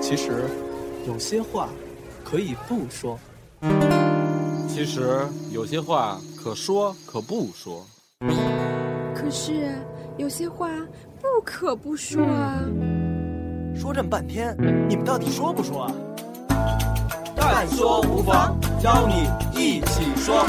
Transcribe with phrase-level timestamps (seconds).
[0.00, 0.48] 其实，
[1.06, 1.68] 有些话
[2.24, 3.18] 可以不说。
[4.66, 7.84] 其实有些话可说可不说。
[9.14, 9.74] 可是
[10.16, 10.70] 有些话
[11.20, 12.62] 不可不说啊。
[13.76, 14.56] 说这么半天，
[14.88, 15.92] 你们到底说不说啊？
[17.36, 19.28] 但说无妨，教你
[19.60, 20.46] 一起说。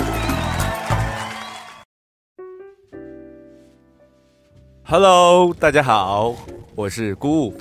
[4.86, 6.34] Hello，大家好，
[6.76, 7.58] 我是姑姑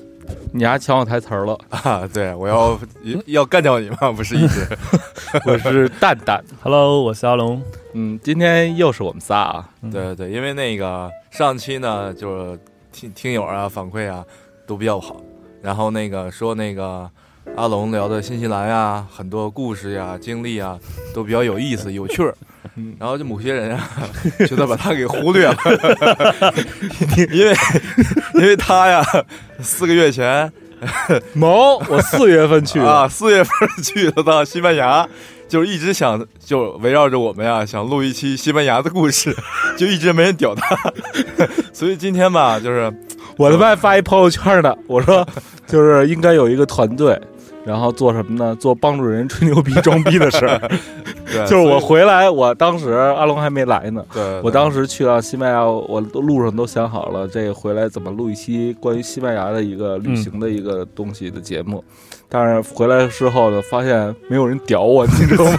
[0.53, 2.79] 你还抢我台词儿了， 啊，对我要
[3.27, 4.11] 要干掉你吗？
[4.17, 4.67] 不是一直，
[5.47, 6.43] 我是蛋蛋。
[6.63, 7.63] Hello，我是阿龙。
[7.95, 9.69] 嗯，今天又是我们仨啊。
[9.83, 12.59] 嗯对对对，因为那个上期呢，就是
[12.93, 14.25] 听听友啊反馈啊
[14.67, 15.17] 都比较好，
[15.63, 17.09] 然后那个说那个
[17.57, 20.79] 阿龙聊的新西兰呀，很多故事呀、经历啊
[21.13, 22.35] 都比较有意思、有趣儿。
[22.77, 23.89] 嗯然后就某些人啊，
[24.47, 25.57] 觉得把他给忽略了，
[27.33, 27.57] 因为
[28.35, 29.05] 因为他呀，
[29.61, 30.53] 四个月前
[31.33, 32.87] 毛，我四月份去的。
[32.89, 33.53] 啊，四月份
[33.83, 35.09] 去的到西班牙，
[35.49, 39.35] 就一直想就围绕着我们呀，想录一期西班牙的故事，
[39.77, 40.77] 就一直没人屌他，
[41.73, 42.93] 所以今天吧，就是
[43.37, 45.27] 我他妈还发一朋友圈呢，我说
[45.67, 47.21] 就是应该有一个团队，
[47.69, 48.57] 然后做什么呢？
[48.57, 50.59] 做帮助人吹牛逼、装逼的事儿。
[51.31, 54.03] 对，就是我回来，我当时阿龙还没来呢。
[54.15, 61.85] 对，对我当时去到西班牙，我都路上都想好了，这回来怎么录一期关于西班牙的一个旅行的一个东西的节目。
[62.31, 65.57] 但是回来之后呢，发现没有人屌我，你知道吗？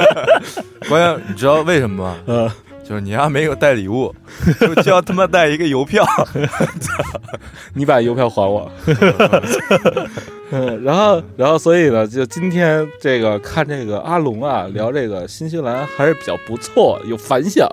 [0.88, 2.16] 关键你知道为什么吗？
[2.26, 2.50] 嗯，
[2.88, 4.14] 就是你要没有带礼物，
[4.60, 6.06] 就就要他妈带一个邮票，
[7.74, 8.70] 你把邮票还我。
[10.52, 17.68] 嗯， 然后，然后，所以呢，就今天这个看这个阿龙啊聊这个新西兰还是比较不错，有反响。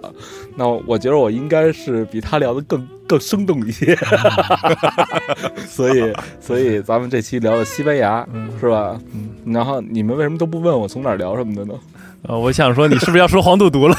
[0.55, 3.95] 那我觉得我应该是比他聊的更更生动一些，
[5.67, 8.27] 所以，所以咱们这期聊的西班牙，
[8.59, 8.99] 是吧？
[9.13, 9.29] 嗯。
[9.53, 11.73] 然后你们为什么都不问我从哪儿聊什么的呢？
[12.23, 13.95] 呃，我想说，你是不是要说黄赌毒了？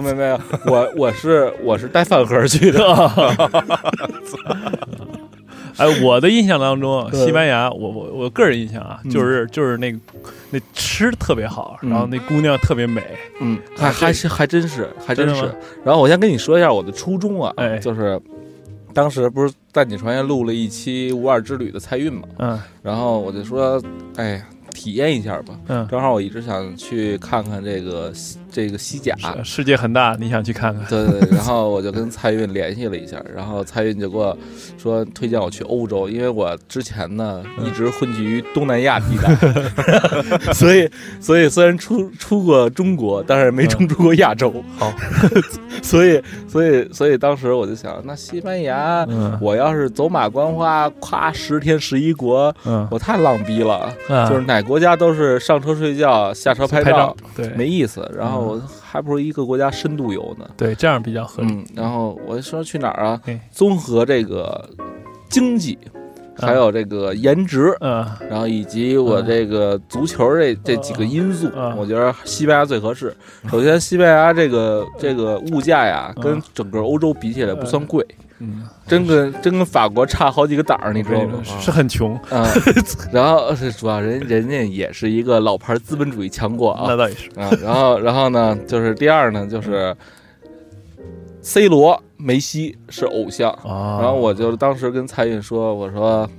[0.00, 2.80] 没有没有，我我是我是带饭盒去的。
[5.78, 9.98] 哎，我的印象当中，西班牙，我我我个人印象啊，嗯就是就是那个
[10.50, 13.02] 那吃特别好，嗯然后那姑娘特别美。
[13.40, 15.50] 嗯，还还是还真是还真是。
[15.82, 18.20] 然后我先跟你说一下我的初衷啊，哎就是
[18.92, 23.82] 当时不是在你船上录了一期无二之旅的财运嘛，嗯然后我就说，
[24.16, 25.54] 哎，体验一下吧。
[25.68, 30.84] 嗯，正好我一直想去看看这个西这个西甲，世界很大，你想去看看？
[30.88, 34.36] 对对对，然后我就跟蔡运联系了一下，然后蔡运就给我
[34.76, 39.34] 说推荐我去欧洲，因为我之前呢嗯一直混迹于东南亚地带，
[40.52, 40.88] 所以
[41.20, 44.52] 所以虽然出出过中国，但是没冲出过亚洲。
[44.76, 44.92] 好，
[45.82, 49.38] 所以所以所以当时我就想，那西班牙，嗯。
[49.40, 57.48] 我要是走马观花，夸十天十一国，嗯，我太浪逼了，啊就是哪国家都是上车睡觉，下车拍拍照，对。
[57.56, 58.08] 没意思。
[58.16, 60.48] 然后嗯我还不如一个国家深度游呢。
[60.56, 61.52] 对，这样比较合理。
[61.52, 63.20] 嗯，然后我说去哪儿啊？
[63.26, 63.40] 哎？
[63.50, 64.68] 综合这个
[65.28, 65.78] 经济，
[66.36, 73.14] 还有这个颜值，嗯然后以及我这个足球这这几个因素嗯，我觉得西班牙最合适。
[73.50, 78.24] 首先，西班牙这个这个物价呀，嗯跟整个欧洲比起来不算贵，嗯，
[78.86, 81.42] 真跟真跟法国差好几个档儿，你知道吗？
[81.60, 82.46] 是很穷，啊，
[83.12, 87.28] 然后是主要人人家也是一个老牌资本主义强国啊那，倒也是。
[87.38, 89.94] 啊，然后然后呢，就是第二呢，就是。
[91.44, 96.30] C 罗、梅西是偶像，啊然后我就当时跟蔡运说：“我说，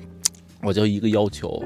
[0.61, 1.61] 我就一个要求，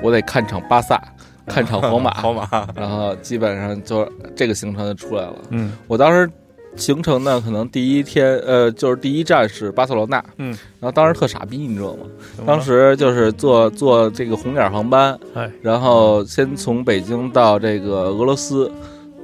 [0.00, 0.96] 我得看场巴萨，
[1.44, 5.34] 看场皇马， 皇马，然后基本上就这个行程就出来了。
[5.50, 6.30] 嗯我当时
[6.76, 10.48] 行程呢，可能第一天，呃，就是第一站是巴塞罗那，嗯，
[10.80, 12.06] 然后当时特傻逼，你知道吗？
[12.46, 18.70] 当时就是坐坐这个红眼航班，哎然后先从北京到这个俄罗斯，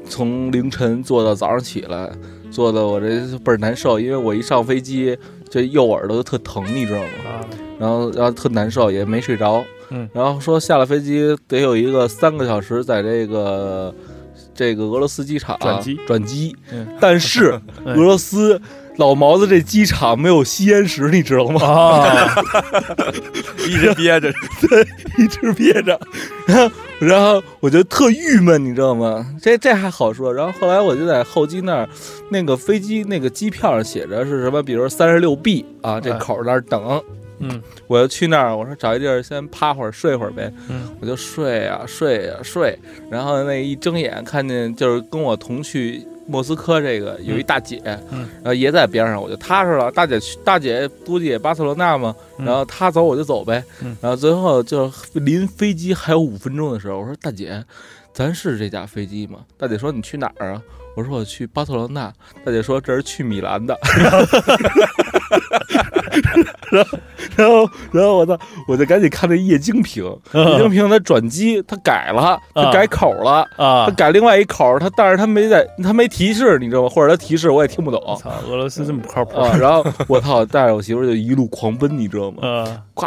[0.08, 2.10] 从凌晨坐到早上起来，
[2.50, 3.06] 坐的我这
[3.38, 5.16] 倍儿难受，因为我一上飞机
[5.48, 7.08] 这右耳朵就特疼，你知道吗？
[7.26, 7.40] 啊
[7.76, 9.62] 然后然后特难受，也没睡着。
[9.90, 13.94] 嗯然后说下了飞机得有一个三个小时在这个
[14.54, 18.60] 这个俄罗斯机场转机转机，嗯但是嗯 俄罗斯
[18.96, 21.60] 老毛子这机场没有吸烟室，你知道吗？
[21.66, 22.28] 啊，
[23.68, 24.32] 一直憋着，
[24.68, 24.86] 对
[25.18, 25.98] 一直憋着，
[26.46, 29.26] 然后然后我就特郁闷，你知道吗？
[29.42, 30.32] 这这还好说。
[30.32, 31.88] 然后后来我就在候机那儿，
[32.30, 37.02] 那个飞机那个机票上写着是什么，比如三十六 B 啊，这哎口儿那儿等。
[37.50, 42.78] 嗯我就去那儿，我说找一地儿先趴会儿睡会儿呗，嗯我就睡啊睡啊睡，
[43.10, 47.80] 然后那一睁眼看见就是跟我同去莫斯科这个有一大姐，
[48.10, 49.90] 嗯然后也在边上，我就踏实了。
[49.92, 53.62] 大姐去，大姐估计也巴塞罗那嘛，嗯然后她走我就走呗。
[53.82, 57.62] 嗯然后最后就临飞机还有五分钟的时候，我说大姐，
[58.12, 59.40] 咱是这架飞机吗？
[59.58, 60.62] 大姐说你去哪儿啊？
[60.96, 62.12] 我说我去巴塞罗那。
[62.44, 63.76] 大姐说这是去米兰的。
[66.70, 66.98] 然后，
[67.36, 68.38] 然后，然后我操，
[68.68, 73.46] 我就赶紧看那液晶屏，液晶屏它转机，它改了，它改口了。
[73.56, 73.90] 啊它！
[73.92, 76.88] 改另外一口，它但是它没在，它没提示，你知道吗？
[76.88, 79.56] 或者它提示我也听不懂操，俄罗斯这么不靠谱啊。
[79.58, 82.42] 然后我操，带着我媳妇儿就一路狂奔，你知道吗？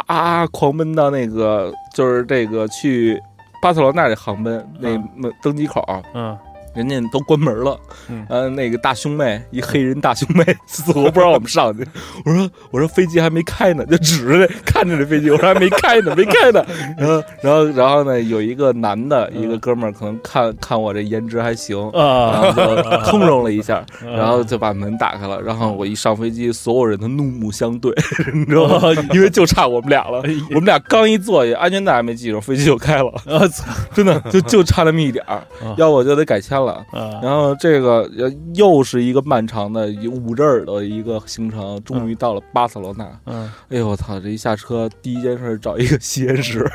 [0.06, 3.20] 啊咵狂奔到那个就是这个去
[3.60, 5.82] 巴塞罗那这航班那嗯那登机口，
[6.14, 6.36] 嗯
[6.74, 7.78] 人家都关门了。
[8.08, 11.86] 嗯呃，那个大胸妹，一黑人大胸妹， 死活不让我们上去。
[12.24, 16.64] 我说我说飞机还没开呢，就指着这 看着这飞机，我说还没开呢，没开呢。
[16.98, 21.78] 然后然后然后呢，有一个男的，一个哥们儿，可能看看我这颜值还行。
[21.92, 25.40] 然啊后就通融了一下，嗯然后就把门打开了。
[25.40, 27.92] 然后我一上飞机，所有人都怒目相对，
[28.34, 28.78] 你知道吗？
[28.82, 30.22] 哦因为就差我们俩了。
[30.50, 33.64] 我们俩刚一坐下，安全带还没系上，飞机就开了，我操
[33.94, 36.84] 真的就就差那么一点儿啊，要不我就得改签了。
[36.92, 37.20] 啊！
[37.22, 43.04] 然后这个呃又是一个漫长的捂着耳朵一个行程，终于到了巴塞罗那。
[43.26, 44.18] 嗯哎呦我操！
[44.20, 46.66] 这一下车，第一件事找一个吸烟室，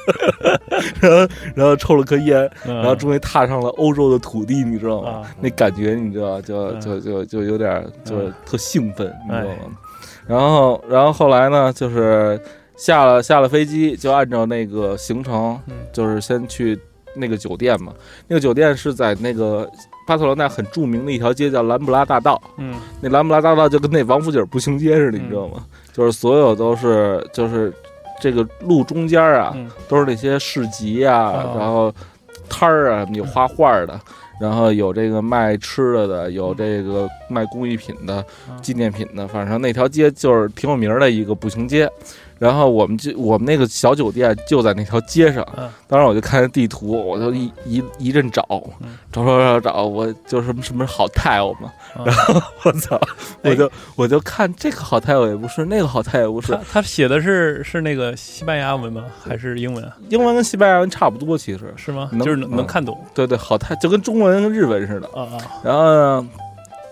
[1.00, 5.10] 然后然后抽了颗烟，然然后终于踏上了欧洲的土地，你知道吗？
[5.10, 9.76] 啊那感觉你知道，就嗯就就就有点就特兴奋，你知道哎吗？
[10.26, 12.40] 然后然后后来呢，就是
[12.76, 16.78] 下了下了飞机，就按照那个行程嗯，就是先去
[17.20, 17.92] 那个酒店嘛。
[18.26, 19.70] 那个酒店是在那个
[20.06, 25.64] 巴塞罗那很著名的一条街叫兰布拉大道，嗯那兰布拉大道就跟那王府井步行街似的，你知道吗？
[25.92, 27.72] 就是所有都是就是
[28.20, 31.94] 这个路中间啊，嗯都是那些市集啊，哦然后
[32.48, 34.00] 摊儿啊，有画画的，
[34.40, 41.88] 然后有这个卖吃的的，有这个卖工艺品的、嗯纪念品的，反正那条街就是挺有名儿的一个步行街。
[42.40, 45.70] 然后我们就我们那个小酒店就在那条街上，嗯。
[45.86, 48.42] 当时我就看着地图，我就一一一阵找
[48.80, 52.98] 嗯，找找找找，我就什么什么好 tile 嘛，啊然后我操，
[53.42, 53.50] 哎。
[53.50, 59.04] 我就我就看这个好 tile 也不是，那个好 tile 也不是他，他写的是是那个西班牙文吗？
[59.22, 59.94] 还是英文啊？
[60.08, 61.74] 英文跟西班牙文差不多，其实。
[61.76, 62.08] 是吗？
[62.12, 62.98] 能就是能能嗯看懂。
[63.12, 65.06] 对对，好泰就跟中文跟日文似的。
[65.08, 65.38] 啊啊。
[65.62, 66.28] 然后呢，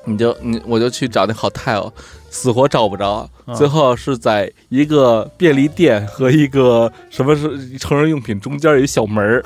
[0.05, 1.91] 你就你我就去找那好泰哦，
[2.31, 9.43] 死活找不着，啊最后是在一个便利店和一个什么是成人用品中间有一小门儿，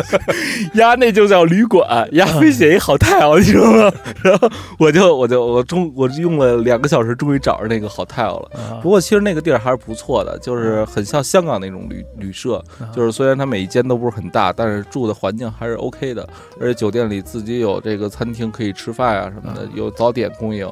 [0.74, 3.92] 呀，那就叫旅馆，呀，非写一好太阳，你知道吗？
[4.22, 8.50] 然后我就我就我终我用了两个小时，终于找着那个好太阳了。
[8.54, 8.80] 啊。
[8.82, 12.92] 不过其实那个地儿还是不错的，就是很像香港那种旅旅社，啊。
[12.94, 16.28] 就是虽然它每一间都不是很大，但是住的环境还是 OK 的，
[16.60, 20.70] 而且酒店里自己有这个餐厅可以吃饭啊什么的，有早点供应，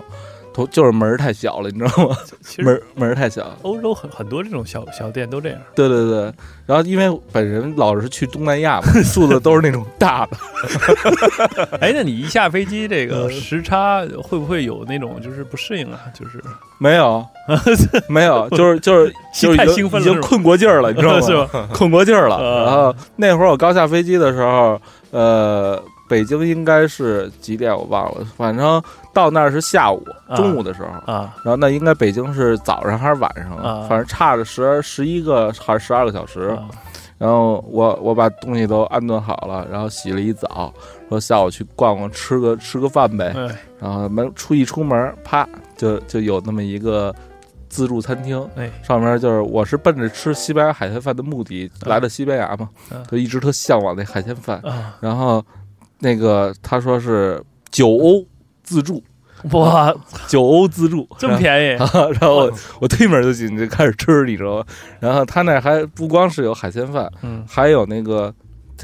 [0.55, 2.17] 都就是门儿太小了，你知道吗？
[2.43, 3.57] 其实门儿门儿太小。
[3.63, 5.59] 欧洲很很多这种小小店都这样。
[5.75, 6.33] 对对对，
[6.67, 10.37] 然后因为本人老是去东南亚嘛，住的都是那种大的，
[11.81, 16.01] 哎，那你一下飞机，这嗯个时差会不会有那种就是不适应啊？
[16.15, 16.43] 就是
[16.79, 17.25] 没有
[18.09, 21.47] 没有，就是就是就是太已经兴奋了是吧已经困过劲儿了，你知道吗？
[21.53, 21.69] 吧？
[21.73, 22.37] 困过劲儿了。
[22.37, 28.83] 啊然后那会儿我刚下飞机的时候，呃，北京应该是几点我忘了，反正
[29.15, 30.37] 到那儿是下午啊。
[30.37, 30.89] 中午的时候。
[31.11, 31.35] 啊。
[31.43, 33.57] 然后那应该北京是早上还是晚上？
[33.57, 33.87] 啊。
[33.89, 36.51] 反正差着十十一个还是十二个小时。
[36.51, 36.69] 啊。
[37.17, 40.71] 然后我我把东西都安顿好了，然后洗了一澡，
[41.09, 43.33] 说下午去逛逛，吃个吃个饭呗。
[43.35, 43.57] 哎。
[43.81, 47.15] 然后门出一出门，啪就就有那么一个
[47.71, 48.71] 自助餐厅，哎。
[48.83, 54.61] 上面就是我是奔着吃西班牙海鲜饭的目的来的西班牙嘛，嗯就一直特向往那海鲜饭。
[54.63, 54.99] 啊！
[55.01, 55.43] 然后
[56.03, 58.27] 那个他说是九欧
[58.63, 59.03] 自助，
[59.53, 59.95] 哇，
[60.29, 61.09] 九欧自助。
[61.19, 61.67] 这么便宜？
[61.79, 64.65] 然后 然后我我推门就进去开始吃，你知道吗？
[65.01, 67.45] 然后他那还不光是有海鲜饭，嗯。
[67.49, 68.35] 还有那个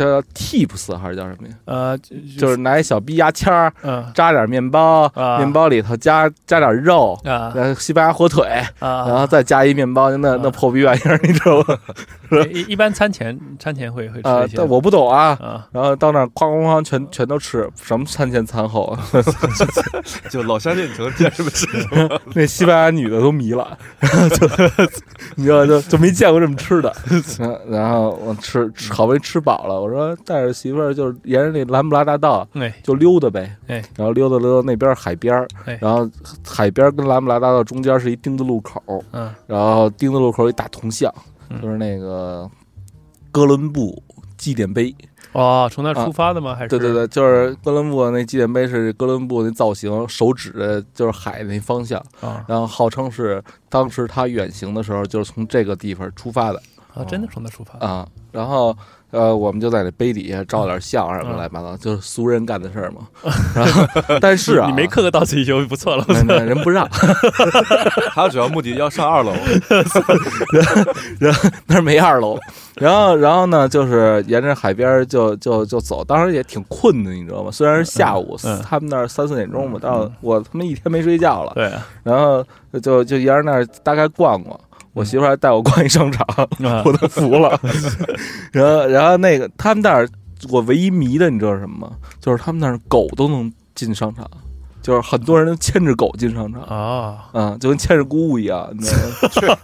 [0.07, 1.55] 叫 tips 还是叫什么呀？
[1.65, 1.99] 呃，
[2.39, 7.19] 就是拿一小逼牙签儿嗯扎点面包，啊面包里头加加点肉。
[7.25, 8.47] 啊然后西班牙火腿，
[8.79, 11.79] 啊，然后再加一面包，那那啊破逼玩意儿，你知道吗？
[12.53, 15.37] 一一般餐前餐前会会吃啊一，些但我不懂啊。
[15.41, 19.01] 啊然后到那儿哐哐哐全全都吃，什么餐前餐后啊？
[20.31, 22.21] 就老乡见成见什么吃什么？
[22.35, 24.47] 那西班牙女的都迷了，然后就
[25.37, 26.95] 你知道就就没见过这么吃的。
[27.69, 33.57] 然后我吃吃好不容易吃饱了，我说带着媳妇儿就是沿着那兰布拉大道哎就溜达呗。
[33.67, 36.09] 哎然后溜达溜达那边海边儿哎然后
[36.47, 41.13] 海边跟兰布拉大道中间是一丁字路口，嗯然后丁字路口一大铜像，
[41.51, 42.49] 嗯就是那个
[43.31, 44.03] 哥伦布
[44.37, 44.95] 纪念碑。
[45.33, 46.55] 哦，从那出发的吗？
[46.55, 56.61] 还是对对对，就是哥伦布那纪念碑是哥伦布那造型，手指着就是海那方向，啊然后号称是当时他远行的时候就是从这个地方出发的
[56.95, 58.09] 啊，真的从那出发啊。
[58.33, 58.77] 然后
[59.11, 63.09] 呃，我们就在那碑底下照点相什么嗯乱七八糟，就是俗人干的事儿嘛。
[63.55, 63.83] 然后
[64.21, 66.05] 但是啊，你没刻个到此一游就不错了。
[66.45, 66.87] 人不让，
[68.13, 69.33] 他主要目的要上二楼，
[71.67, 72.39] 那儿没二楼。
[72.75, 77.51] 然后，然后呢，就是沿着海边儿就就就走，当时也挺困的，你知道吗？
[77.51, 81.53] 虽然是下午，嗯嗯他们那儿三四点钟吧，但我他妈一天没睡觉了。
[81.55, 82.45] 对啊，然后
[82.83, 84.59] 就就沿着那儿大概逛逛。
[84.93, 86.27] 我媳妇还带我逛一商场，
[86.65, 87.61] 啊我都服了。
[88.53, 90.09] 然后，然后那个他们那儿，
[90.51, 91.97] 我唯一迷的，你知道是什么吗？
[92.21, 94.29] 就是他们那儿狗都能进商场，
[94.89, 99.55] 就是很多人都牵着狗进商场，啊，嗯，就跟牵着姑姑一样，你知道吗？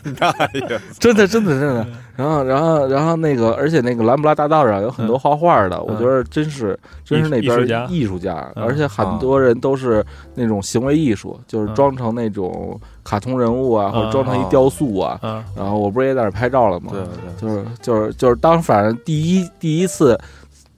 [0.98, 1.86] 真的，真的，真的。
[2.16, 8.64] 然后，然后，然后那个，而且那个兰布拉大道上有很多画画的，我觉得真是，真是那边艺术家艺术家，嗯。
[8.64, 10.02] 而且很多人都是
[10.34, 11.74] 那种行为艺术，就是嗯。
[11.74, 15.18] 装成那种卡通人物啊，或者装成一雕塑啊。
[15.20, 16.92] 啊然后我不是也在那拍照了吗？
[16.92, 20.18] 对对，就是就是就是当反正第一第一次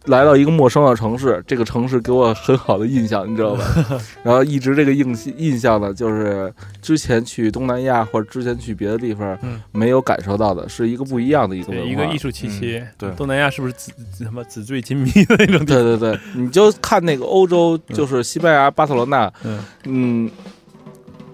[0.06, 3.64] 来到一个陌生的城市，这个城市给我很好的印象，你知道吧？
[4.22, 12.04] 然后一直这个印印象呢，就是之前去东南亚或者之前去别的地方嗯没有感受到的，是一个不一样的一个文对，化。
[12.04, 12.82] 一个艺术气息。
[12.96, 13.92] 对东南亚是不是纸
[14.24, 20.30] 什么纸醉金迷的那种地对对对，你就看那个欧洲，就是西班牙巴塞罗那，嗯嗯，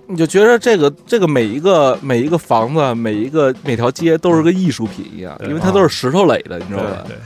[0.06, 7.04] 你就觉得这个这个每一个每一个房子，每一个每条街都是个艺术品一样，因为它都是石头垒的，你知道吧？
[7.06, 7.16] 对，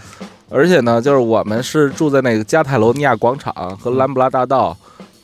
[0.48, 4.76] 而且呢，就是我们是住在那个加泰罗尼亚广场和兰布拉大道。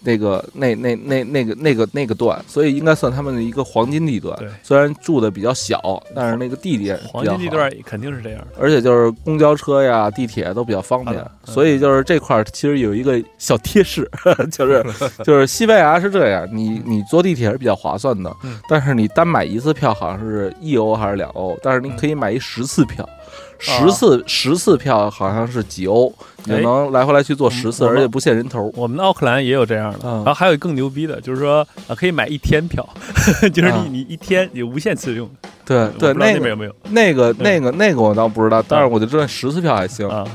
[0.05, 4.49] 那个、那、那、那、那个、那个、那个段，所以应该算他们的一个黄金地段对。
[4.61, 8.45] 虽然住的比较小，但是那个地点黄金地段肯定是这样。
[8.59, 14.11] 而且就是公交车呀、地铁都比较方便嗯，所以就是这块儿其实有一个小贴士，
[14.51, 14.85] 就是
[15.23, 23.05] 就是西班牙是这样，你你坐地铁是比较划算的嗯，但是你单买一次票好像是一欧还是两欧，但是你可以买一十次票。
[23.05, 23.22] 啊
[23.63, 26.13] 十次十次票好像是几欧，
[26.45, 28.71] 你就哎能来回来去坐十次，而且不限人头。
[28.77, 30.17] 我们的奥克兰也有这样的，嗯。
[30.17, 32.87] 然后还有更牛逼的，就是说啊，可以买一天票，
[33.55, 35.31] 就是你啊你一天你无限次用。
[35.65, 36.75] 对对，那个那边有没有。
[36.91, 40.09] 那个那个那个我倒不知道，但是我就知道十次票还行。
[40.09, 40.27] 啊？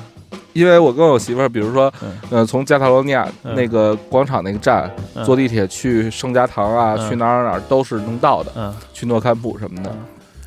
[0.53, 3.53] 因为我跟我媳妇儿，比如说嗯，呃，从加泰罗尼亚嗯。
[3.53, 5.24] 那个广场那个站嗯。
[5.24, 7.10] 坐地铁去圣家堂啊，嗯。
[7.10, 9.96] 去哪儿哪儿哪都是能到的，嗯，去诺坎普什么的。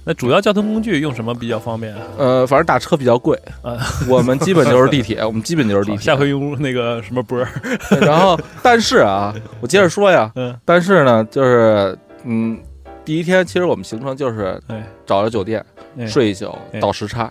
[0.05, 2.01] 那主要交通工具用什么比较方便啊？
[2.19, 3.39] 呃，反正打车比较贵。
[3.63, 3.77] 啊，
[4.09, 6.01] 我们基本就是地铁， 我们基本就是地铁。
[6.01, 7.49] 下回用那个什么波儿，
[8.01, 12.59] 然后，但是啊，我接着说呀，嗯，但是呢，就是嗯，
[13.05, 14.85] 第一天其实我们行程就是哎。
[15.07, 15.65] 找了酒店
[15.99, 16.07] 哎。
[16.07, 17.31] 睡一宿哎，倒时差，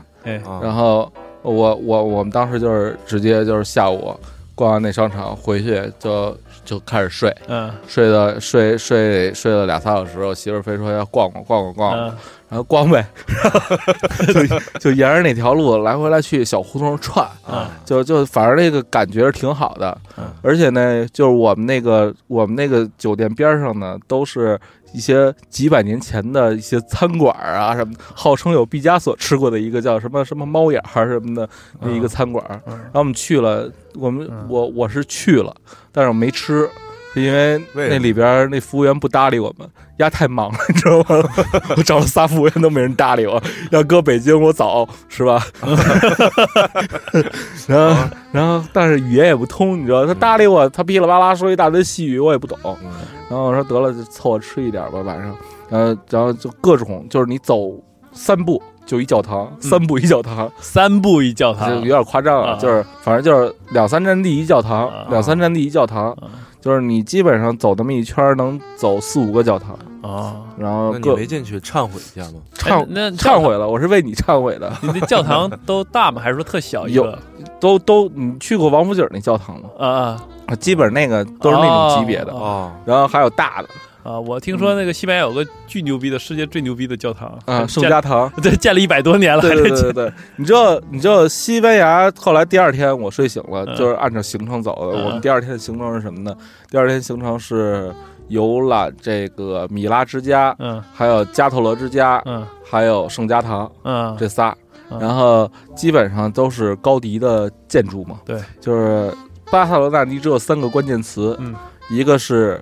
[0.61, 1.11] 然后
[1.41, 4.13] 我我我们当时就是直接就是下午
[4.53, 7.71] 逛完那商场回去就就开始睡，嗯。
[7.87, 12.17] 睡到睡睡睡了俩仨小时，我媳妇儿非说要逛逛逛逛逛，嗯。
[12.49, 13.05] 然后逛呗，
[14.33, 19.95] 就就沿着那条路来回来去小胡同串，啊就就反正那个感觉是挺好的。
[20.17, 24.59] 嗯，而且呢，就是我们那个我们那个酒店边上呢，都是
[24.93, 31.47] 一些几百年前的一些餐馆啊什么，号称有毕加索吃过的一个叫什么什么猫眼儿什么的
[31.81, 35.55] 那一个餐馆，嗯然后我们去了，我们嗯我我是去了，
[35.91, 36.69] 但是我没吃。
[37.13, 41.23] 是因为那里边那服务员不搭理我们，丫太忙了，你知道吗？
[41.75, 43.41] 我找了仨服务员都没人搭理我。
[43.71, 45.43] 要搁北京，我早是吧？
[47.67, 52.57] 然后，然后，但是语言也不通，你知道，他搭理我，他噼里啪啦说一大堆细语，我也不懂。
[52.65, 52.89] 嗯
[53.29, 55.35] 然后我说得了，就凑合吃一点吧，晚上。
[55.69, 57.71] 然后，然后就各种，就是你走
[58.11, 62.53] 三步就一教堂，三步一教堂， 三步一教堂就有，点夸张啊。
[62.53, 66.23] 啊就是反正就是两三站地一教堂啊，两三站地一教堂，啊
[66.61, 72.39] 就是你基本上走那么一圈儿能走四五个教堂，啊，然后你没进去忏悔一下吗？
[72.55, 74.71] 忏哎那忏悔了，我是为你忏悔的。
[74.83, 76.19] 你那教堂都大吗？
[76.23, 77.17] 还是说特小一个？
[77.59, 79.69] 都都，你去过王府井那教堂吗？
[79.77, 83.69] 啊啊啊，基本那个都是那种级别的，哦哦，然后还有大的
[84.09, 84.19] 啊！
[84.19, 88.27] 我听说那个西班牙有个巨牛逼的世界最牛逼的教堂啊，圣 建家堂。
[88.41, 94.97] 对建了一百多年了，对对对你知道你知道西班牙后来第二天我睡醒了，嗯就是按照行程走的。
[94.97, 96.35] 嗯我们第二天的行程是什么呢？
[96.71, 97.93] 第二天行程是
[98.29, 104.49] 游览这个米拉之家，嗯还有加特罗之家，嗯还有圣家堂嗯，这仨。
[104.91, 108.19] 嗯然后基本上都是高迪的建筑嘛。
[108.25, 109.13] 对，就是
[109.51, 111.53] 巴塞罗那，你只有三个关键词，嗯
[111.91, 112.59] 一个是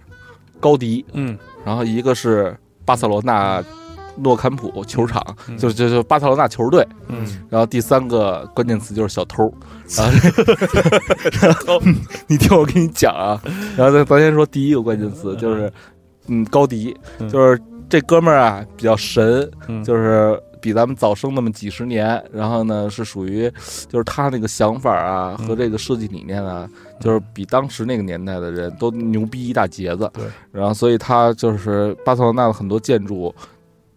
[0.60, 1.38] 高迪，嗯。
[1.66, 3.64] 然后一个是巴塞罗那
[4.16, 5.58] 诺坎普球场，嗯。
[5.58, 6.88] 就就就巴塞罗那球队。
[7.08, 9.54] 嗯，然后第三个关键词就是小偷，
[11.42, 11.82] 然后
[12.28, 13.42] 你听我跟你讲啊，
[13.78, 15.72] 然后咱咱先说第一个关键词就是，
[16.28, 17.30] 嗯，高迪，嗯。
[17.30, 19.84] 就是这哥们儿啊比较神，嗯。
[19.84, 23.50] 就是比咱们早生那么几十年，然后呢是属于，
[23.88, 26.68] 就是他那个想法啊和这个设计理念啊，
[27.00, 33.34] 就是比当时那个年代的人都牛逼一大截子，对，然后所以他就是巴塞罗那的很多建筑。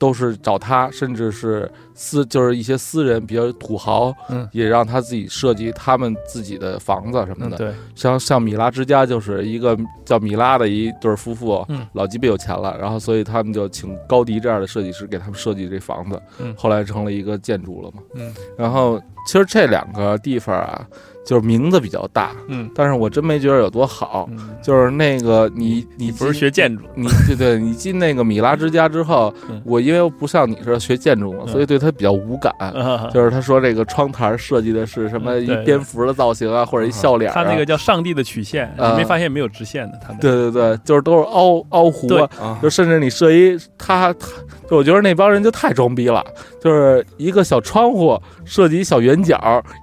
[0.01, 7.57] 都是找他，甚至是私，就是一些私人比较土豪，嗯也让他自己设计他们自己的房子什么的。
[7.57, 18.03] 嗯对，像像米拉之家就是一个叫米拉的一对夫妇，嗯老鸡巴有钱了，然后所以他们就请高迪这样的设计师给他们设计这房子，嗯后来成了一个建筑了嘛。
[18.15, 20.89] 嗯然后其实这两个地方啊，
[21.25, 22.71] 就是名字比较大，嗯。
[22.75, 24.29] 但是我真没觉得有多好。
[24.33, 29.61] 嗯，就是那个你你不是学建筑，你对对，你进那个米拉之家之后，嗯。
[29.65, 31.49] 我因为不像你似的学建筑嘛，嗯。
[31.49, 32.53] 所以对他比较无感。
[32.59, 37.35] 啊就是他说这个窗台设计的是什么一蝙蝠的造型啊，或者一笑脸、啊。
[37.35, 39.99] 他那个叫上帝的曲线，啊你没发现没有直线的？
[40.03, 42.29] 他的对对对，就是都是凹凹弧
[42.61, 44.29] 就甚至你设一他他，
[44.71, 46.25] 就我觉得那帮人就太装逼了，
[46.63, 49.37] 就是一个小窗户设计一小圆角，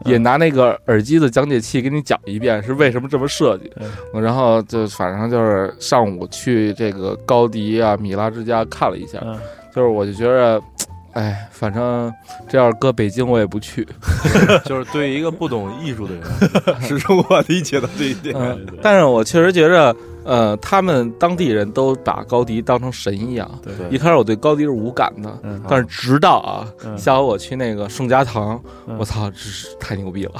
[0.06, 3.72] 嗯也拿那个耳机的讲解器给你讲一遍是为什么这么设计。
[4.14, 9.38] 然后就反正就是上午去这个高迪啊、米拉之家看了一下，嗯
[9.76, 10.62] 就是我就觉得。
[11.14, 12.14] 哎，反正
[12.48, 13.88] 这要是搁北京，我也不去。
[14.66, 16.24] 就是对于一个不懂艺术的人，
[16.80, 18.36] 始终无法理解到这一点。
[18.38, 19.96] 嗯，但是我确实觉着，
[20.28, 23.50] 呃，他们当地人都把高迪当成神一样。
[23.64, 30.34] 对对一开始我对高迪是无感的，嗯但是直到啊，嗯下午我去那个圣家堂，嗯我操，这是太牛逼了，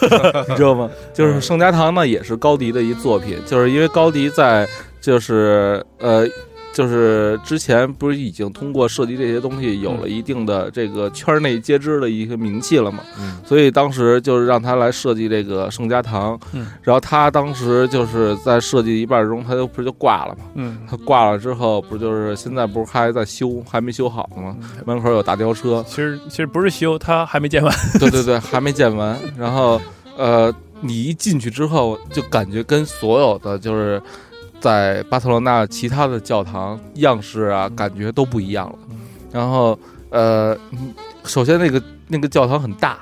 [0.48, 0.90] 你知道吗？
[1.12, 4.66] 就是圣家堂呢，也是高迪的一作品，就是因为高迪在
[5.00, 6.26] 就是呃。
[6.74, 13.38] 就是之前不是已经通过设计这些东西有了一定的这个圈内皆知的一个名气了嘛，嗯。
[13.46, 16.66] 所以当时就是让他来设计这个圣家堂，嗯。
[16.82, 20.78] 然后他当时就是在设计一半中，他就不是就挂了嘛，嗯。
[20.90, 24.56] 他挂了之后，不就是现在不是还在修，还没修好呢吗？
[24.84, 27.72] 门口有大吊车，其实其实不是修，他还没建完。
[28.00, 29.16] 对对对，还没建完。
[29.38, 29.80] 然后
[30.16, 34.02] 呃，你一进去之后，就感觉跟所有的就是
[34.64, 38.78] 在巴塞罗那其他的教堂样式啊，感觉都不一样了。
[39.30, 43.00] 然后呃，嗯首先那个那个教堂很大，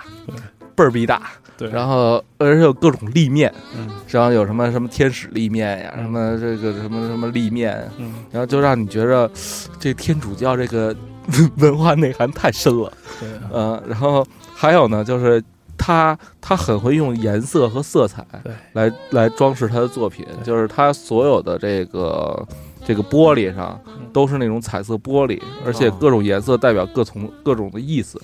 [0.75, 1.23] 倍儿逼大。
[1.57, 9.31] 对，然后而且有各种立面，嗯然后有什么什么天使立面呀，嗯什么这个什么什么立面，嗯然后就让你觉着
[9.79, 10.97] 这天主教这个
[11.59, 12.93] 文化内涵太深了。
[13.21, 15.41] 对呃，然后还有呢，就是
[15.77, 22.47] 他他很会用颜色和色彩对来来装饰他的作品，就是他所有的这个
[22.85, 28.21] 这个玻璃上嗯都是那种彩色玻璃，而且哦各种颜色代表各从各种的意思，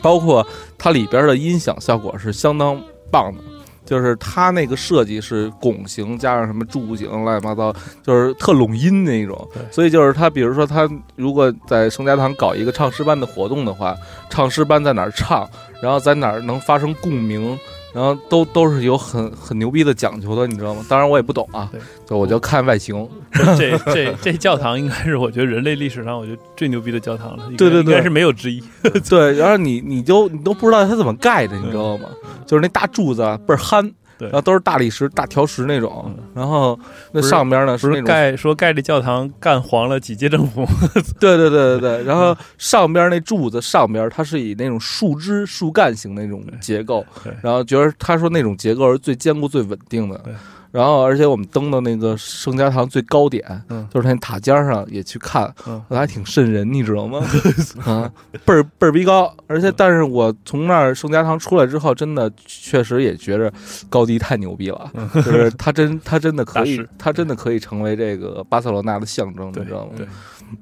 [0.00, 3.42] 包括它里边的音响效果是相当棒的。
[3.84, 9.48] 就是它那个设计是拱形加上什么柱形，乱七八糟，就是特拢音那种。
[9.70, 13.96] 所以就是他，比如说他如果在盛家堂搞一个唱诗班的活动的话，
[14.28, 15.48] 唱诗班在哪儿唱，
[15.82, 17.58] 然后在哪儿能发生共鸣，
[17.92, 20.84] 然后都都是有很很牛逼的讲究的，你知道吗？
[20.88, 23.08] 当然我也不懂啊对，就我就看外形。
[23.56, 28.62] 这这这教堂应该是我觉得人类历史上我觉得最牛逼的教堂了，对对对应该是没有之一。
[29.08, 32.08] 对，然后你你就你都不知道它怎么盖的，你知道吗？
[32.46, 34.28] 就是那大柱子啊倍儿憨，对。
[34.28, 36.78] 然后都是大理石、大条石那种嗯，然后
[37.12, 40.66] 那上边呢不是那种盖说盖这教堂干黄了几届政府，
[41.20, 50.34] 对对对对对，然后上边那柱子上边它是以那种树枝树干型那种结构对，然后觉得他说那种结构是最坚固最稳定的对。
[50.70, 53.86] 然后，而且我们登到那个圣家堂最高点，嗯。
[53.92, 55.82] 就是那塔尖上也去看，嗯。
[55.88, 57.20] 我还挺瘆人，你知道吗？
[57.84, 58.10] 啊，
[58.44, 63.52] 倍儿倍儿逼高，而且但是我从那儿圣家堂出来之后，真的确实也觉着
[63.88, 69.92] 高迪太牛逼了，就是他真他真的可以 大师，他真的可以成为这个巴塞罗那的象征，你知道吗？
[69.96, 70.06] 对，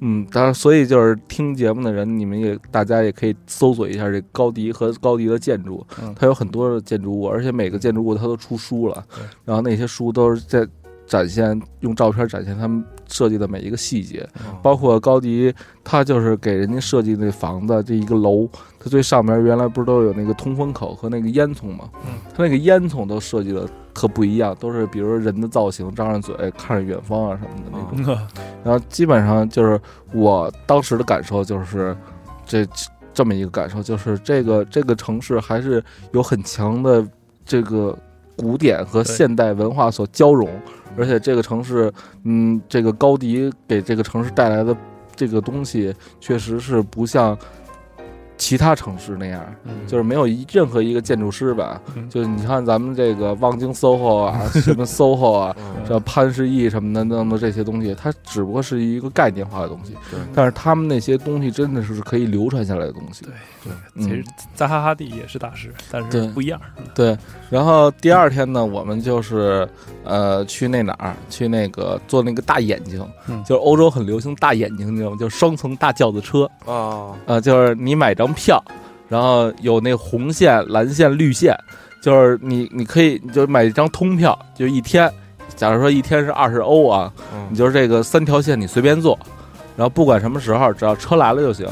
[0.00, 9.04] 嗯，当然，所以就是听节目的人，你们也大家也可以搜索一下这高迪和高迪的建筑，嗯它有很多的建筑物，而且每个建筑物它都出书了，
[9.44, 10.66] 然后那些书都是在
[11.06, 21.88] 展现用照片展现他们设计的每一个细节，嗯包括高迪他就是给人家设计那房子这一个楼，它最上面原来不是都有那个通风口和那个烟囱吗？
[22.06, 28.14] 嗯，它那个烟囱都设计的特不一样，都是比如说人的造型，张着嘴看着远方啊什么的那种。
[28.14, 28.28] 嗯
[28.64, 29.80] 然后基本上就是
[30.12, 31.96] 我当时的感受就是
[32.44, 32.66] 这
[33.14, 37.06] 这么一个感受，就是这个这个城市还是有很强的
[37.44, 37.96] 这个
[38.36, 40.48] 古典和现代文化所交融，
[40.96, 41.92] 而且这个城市，
[42.24, 44.76] 嗯，这个高迪给这个城市带来的
[45.14, 47.36] 这个东西确实是不像
[48.38, 49.86] 其他城市那样，嗯。
[49.86, 52.08] 就是没有一任何一个建筑师吧，嗯。
[52.10, 55.76] 就是你看咱们这个望京 SOHO 啊， 什么 SOHO 啊，嗯。
[55.88, 60.18] 这潘石屹什么的弄的这些东西，它只不过是一个概念化的东西，对。
[60.34, 63.24] 但是他们那些东西真的是可以流传下来的东西。
[63.24, 64.02] 对嗯。
[64.02, 66.60] 其实扎哈哈蒂也是大师，但是不一样。
[66.94, 67.16] 对，
[67.50, 69.68] 然后第二天呢，我们就是
[70.04, 73.42] 呃去那哪儿，去那个做那个大眼睛，嗯。
[73.44, 75.16] 就是欧洲很流行大眼睛，你知道吗？
[75.18, 78.62] 就是双层大轿子车，啊，呃，就是你买张票，
[79.08, 81.56] 然后有那红线、蓝线、绿线，
[82.02, 85.10] 就是你你可以你就买一张通票，就一天，
[85.54, 89.18] 假如说一天是二十欧啊，嗯你就是这个三条线你随便坐，
[89.76, 91.66] 然后不管什么时候，只要车来了就行。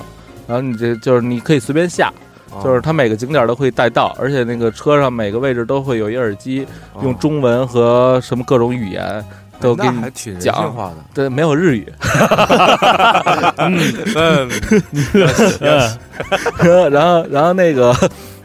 [0.46, 2.12] 然后你这就是你可以随便下，
[2.52, 6.66] 啊就是它每个景点都会带到，而且那个车上每个位置都会有一耳机，
[7.02, 9.24] 用中文和什么各种语言
[9.64, 10.74] 都给那你讲。
[11.14, 11.90] 对，没有日语，
[13.56, 13.80] 嗯，
[16.92, 17.96] 然后然后那个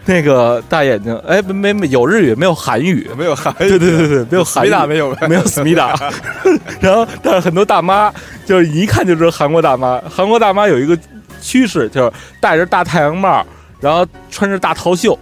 [0.05, 5.93] 那个大眼睛，哎，没没没有日语，没有韩语，没有韩语对对对对，没有韩语，没有， 没有思密达，
[6.79, 8.11] 然后但是很多大妈
[8.45, 10.01] 就是一看就知道韩国大妈。
[10.09, 10.97] 韩国大妈有一个
[11.41, 13.45] 趋势，就是戴着大太阳帽，
[13.79, 15.17] 然后穿着大套袖。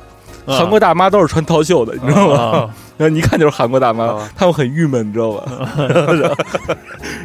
[0.47, 2.35] 韩国大妈都是穿套袖的，你知道吗？
[2.39, 5.43] 啊， 然后一看就是韩国大妈啊，他们很郁闷，你知道吧？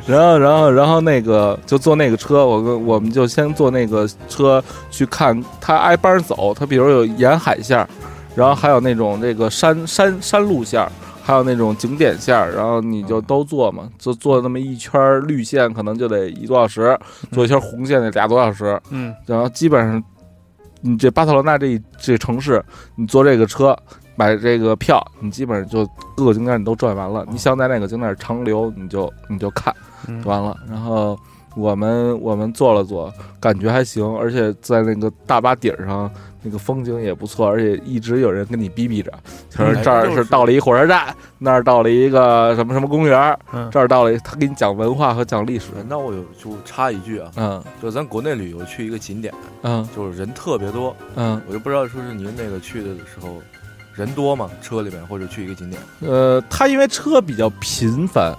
[0.06, 7.88] 然后，然后，然后那个就坐那个车，我跟我们就先坐那个车去看，它挨班走，它比如有沿海线儿，
[8.34, 10.90] 然后还有那种这个山山山路线儿，
[11.22, 16.98] 还有那种景点线儿，然后你就都坐嘛，就坐那么一圈儿绿线，可能就得一个多小时，
[17.30, 19.14] 坐一圈红线得俩多小时，嗯。
[19.26, 20.02] 然后基本上，
[20.82, 22.62] 你这巴塞罗那这一这城市，
[22.96, 23.74] 你坐这个车
[24.16, 27.24] 买这个票，你基本上就各个景点你都转完了。
[27.30, 29.74] 你想在哪个景点长留，你就你就看
[30.24, 30.56] 完了。
[30.68, 31.18] 然后
[31.56, 36.10] 我们我们坐了坐，感觉还行，而且在那个大巴顶上。
[36.42, 39.12] 那个风景也不错，而且一直有人跟你逼逼着，
[39.48, 40.24] 就是这儿是。
[40.24, 43.68] 到了一火车站，那儿到了一个什么什么公园，嗯。
[43.70, 45.66] 这儿到了，他给你讲文化和讲历史。
[45.88, 47.62] 那我有就插一句啊，嗯。
[47.82, 49.88] 就咱国内旅游去一个景点，嗯。
[49.94, 53.40] 就是人特别多，嗯，我就不知道说是您那个去的时候
[53.94, 54.50] 人多吗？
[54.62, 55.82] 车里面或者去一个景点？
[56.00, 58.34] 呃，他因为车比较频繁，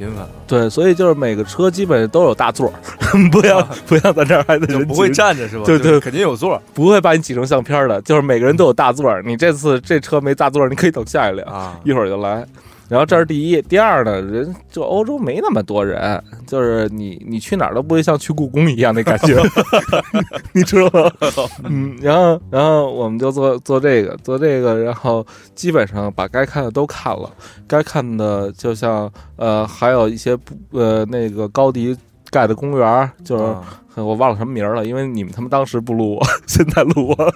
[0.00, 2.72] 频繁啊，对，所以就是每个车基本上都有大座儿，
[3.30, 5.64] 不要不像咱这儿还得人就不会站着是吧？
[5.66, 9.22] 对对肯定有座儿不会把你挤成相片儿的，就是每个人都有大座儿。
[9.22, 11.78] 你这次这车没大座儿，你可以等下一辆，啊。
[11.84, 12.46] 一会儿就来。
[12.90, 19.40] 然后这是第一，第二呢，人就欧洲没那么多人，就是你你去哪儿都不会像去故宫一样那感觉，
[20.52, 21.12] 你知道吗？
[21.62, 25.24] 嗯，然后然后我们就做做这个做这个，然后
[25.54, 27.30] 基本上把该看的都看了，
[27.68, 31.96] 该看的就像呃还有一些不呃那个高迪
[32.28, 33.62] 盖的公园儿，就是、啊
[33.96, 37.34] 我忘了什么名儿了，因为你们他们当时不录我，现在录我，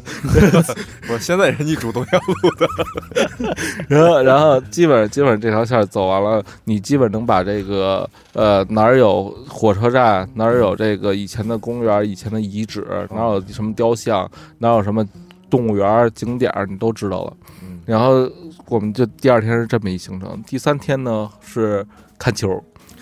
[1.13, 3.55] 我现在人家主动要录的，
[3.89, 15.07] 然后，然后基本基本这条线走完了，你基本能把这个呃哪儿有火车站，哪儿有这个以前的公园、以前的遗址，哪儿有什么雕像，哪儿有什么
[15.51, 17.37] 动物园景点，你都知道了。
[17.63, 18.27] 嗯然后
[18.69, 21.87] 我们就第二天是这么一行程，第三天呢是
[22.19, 22.49] 看球，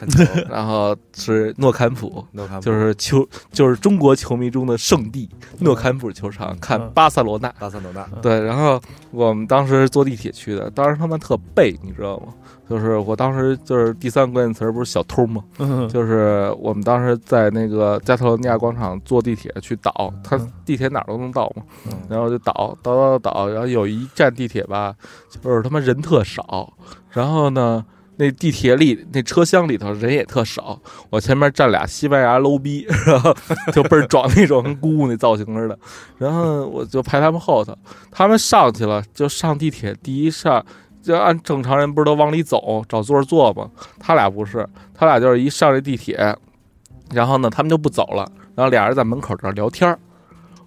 [0.06, 2.24] 看球 然后是诺坎普。
[2.32, 7.48] 诺坎普就是球，就是中国球迷中的圣地诺坎普球场，看嗯巴塞罗那。
[7.58, 12.34] 巴塞罗那，对，然后我们当时坐地铁去的，当时他们特背，你知道吗？
[12.68, 15.44] 就是我当时就是第三个关键词儿不是小偷吗？
[15.58, 24.94] 嗯就是我们当时在那个加特罗尼亚广场坐地铁去倒，它嗯地铁哪儿都能倒嘛，嗯然后就倒倒倒倒，然后有一站地铁吧，
[25.28, 26.72] 就是他妈人特少，
[27.10, 27.84] 然后呢。
[28.16, 33.34] 那地铁里那车厢里头人也特少，我前面站俩西班牙 low 逼，然后
[33.72, 35.78] 就倍儿壮那种，跟姑姑那造型似的。
[36.18, 37.76] 然后我就排他们后头，
[38.10, 40.64] 他们上去了，就上地铁第一上，
[41.02, 43.70] 就按正常人不是都往里走找座坐吗？
[43.98, 46.36] 他俩不是，他俩就是一上这地铁，
[47.12, 49.98] 然后呢，他们就不走了，然后俩人在门口这儿聊天儿，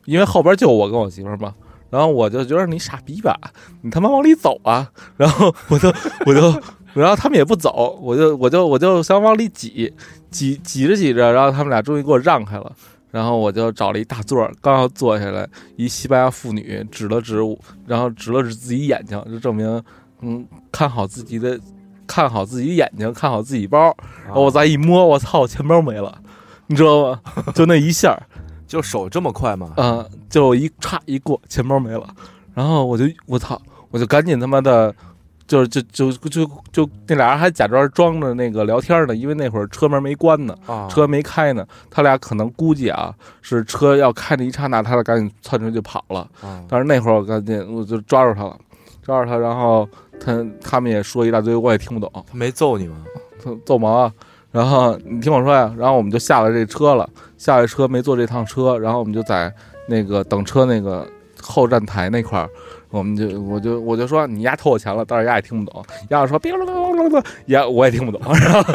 [0.06, 1.54] 因为后边就我跟我媳妇嘛。
[1.92, 3.40] 然后我就觉得你傻逼吧，
[3.82, 4.92] 你他妈往里走啊！
[5.16, 5.88] 然后我就
[6.26, 6.62] 我就，
[7.02, 9.94] 然后他们也不走，我就我就我就想往里挤，
[10.32, 12.72] 挤挤着挤着，然后他们俩终于给我让开了。
[13.12, 19.82] 然后我就找了一大座儿，刚要坐下来，一西班牙妇女指了指我，然后指了指自己眼睛，就证明，
[20.20, 21.58] 嗯，看好自己的，
[22.06, 23.96] 看好自己眼睛，看好自己包。
[24.26, 26.18] 然后我再一摸，我操，我钱包没了，
[26.68, 27.22] 你知道吗？
[27.54, 28.20] 就那一下儿，
[28.68, 29.72] 就手这么快吗？
[29.78, 32.06] 嗯，就一歘一过，钱包没了。
[32.54, 34.94] 然后我就我操，我就赶紧他妈的
[35.48, 46.28] 就是就就就就那俩人还假装装着那个聊天呢，因为那会儿车门没关呢，啊，车没开呢，他俩可能估计啊是车要开的一刹那，他俩赶紧窜出去就跑了。
[46.42, 48.58] 啊但是那会儿我赶紧我就抓住他了，
[49.04, 49.88] 抓住他，然后
[50.20, 52.98] 他他们也说一大堆，我也听不懂，他没揍你吗？
[53.44, 54.12] 他 揍毛啊！
[54.52, 59.54] 然后你听我说呀，然后我们就下了这车了，下了车没坐这趟车，然后我们就在
[59.88, 61.06] 那个等车那个
[61.42, 62.50] 后站台那块儿，
[62.90, 68.74] 我们就我就我就说你丫偷我钱了，但是丫也听不懂，丫就说哔啦啦啦啦啦， 丫我也听不懂， 然后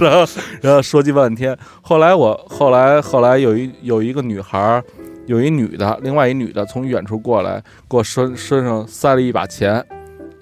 [0.00, 4.84] 然后然后说鸡巴半天，后来我后来后来有一有一个女孩儿。
[5.28, 9.74] 有一女的，另外一女的从远处过来，给我身身上塞了一把钱，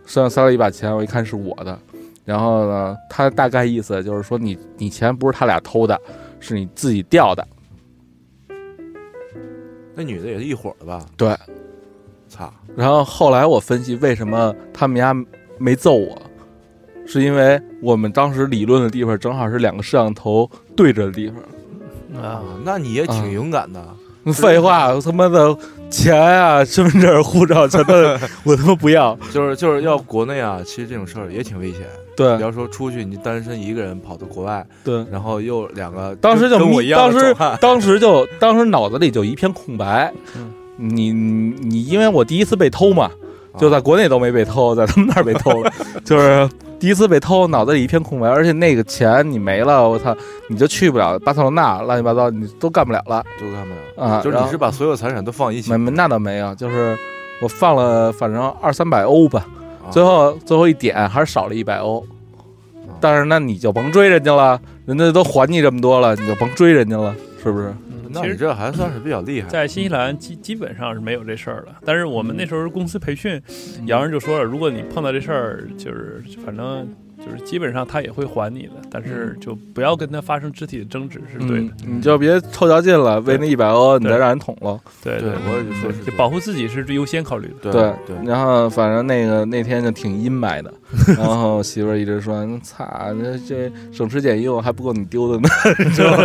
[0.05, 1.77] 身上塞了一把钱，我一看是我的，
[2.25, 6.01] 然后呢，她大概意思就是说你你钱不是他俩偷的，
[6.39, 7.45] 是你自己掉的。
[9.97, 11.05] 那女的也是一伙的吧？
[11.17, 11.37] 对，
[12.37, 15.15] 操，然后后来我分析为什么他们家
[15.59, 16.21] 没揍我，
[17.07, 22.23] 是因为我们当时理论的地方正好是两个摄像头对着的地方。
[22.23, 23.83] 啊，那你也啊挺勇敢的。
[24.35, 25.57] 废话，他妈的
[25.89, 27.95] 钱啊、身份证、护照全都
[28.43, 29.17] 我他妈不要。
[29.31, 31.83] 就是就是要国内啊，其实这种事儿也挺危险。
[32.17, 40.13] 对你要说出去你单身一个人跑到国外，对，然后又两个当时就，跟我一样当时当时就当时脑子里就一片空白。
[40.35, 43.05] 嗯你你你，因为我第一次被偷嘛，
[43.53, 45.73] 啊就在国内都没被偷，在他们那儿被偷了，
[46.05, 50.15] 就是第一次被偷，脑子里一片空白，而且那个钱你没了，我操，
[50.49, 54.21] 你就去不了巴塞罗那，乱七八糟，你都干不了了都干不了啊。
[54.21, 56.97] 就是你是把所有财产都放一起没，没那倒没有，就是
[57.41, 59.47] 我放了反正二三百欧吧，
[59.83, 62.05] 啊最后最后一点还是少了一百欧，
[63.01, 67.73] 但是那你就甭追人家了，人家都还你这么多了，你就甭追人家了，是不是？
[68.21, 69.49] 嗯其实那你这还算是比较厉害。
[69.49, 73.41] 在新西兰基基本上是没有这事儿的，但是我们那时候公司培训，
[73.79, 81.75] 嗯洋人就说了，如果你碰到这事儿，就是反正就是基本上他也会还你的，但是就不要跟他发生肢体的争执是对的。
[81.85, 84.79] 嗯，你就别凑较劲了，为那一百欧你再让人捅了。
[85.03, 87.71] 对对我也就说是就保护自己是最优先考虑的。
[87.71, 90.73] 对对对，然后反正那个那天就挺阴霾的，
[91.19, 96.23] 然后媳妇儿一直说：“擦，那这省吃俭用还不够你丢的呢，你知道吗？”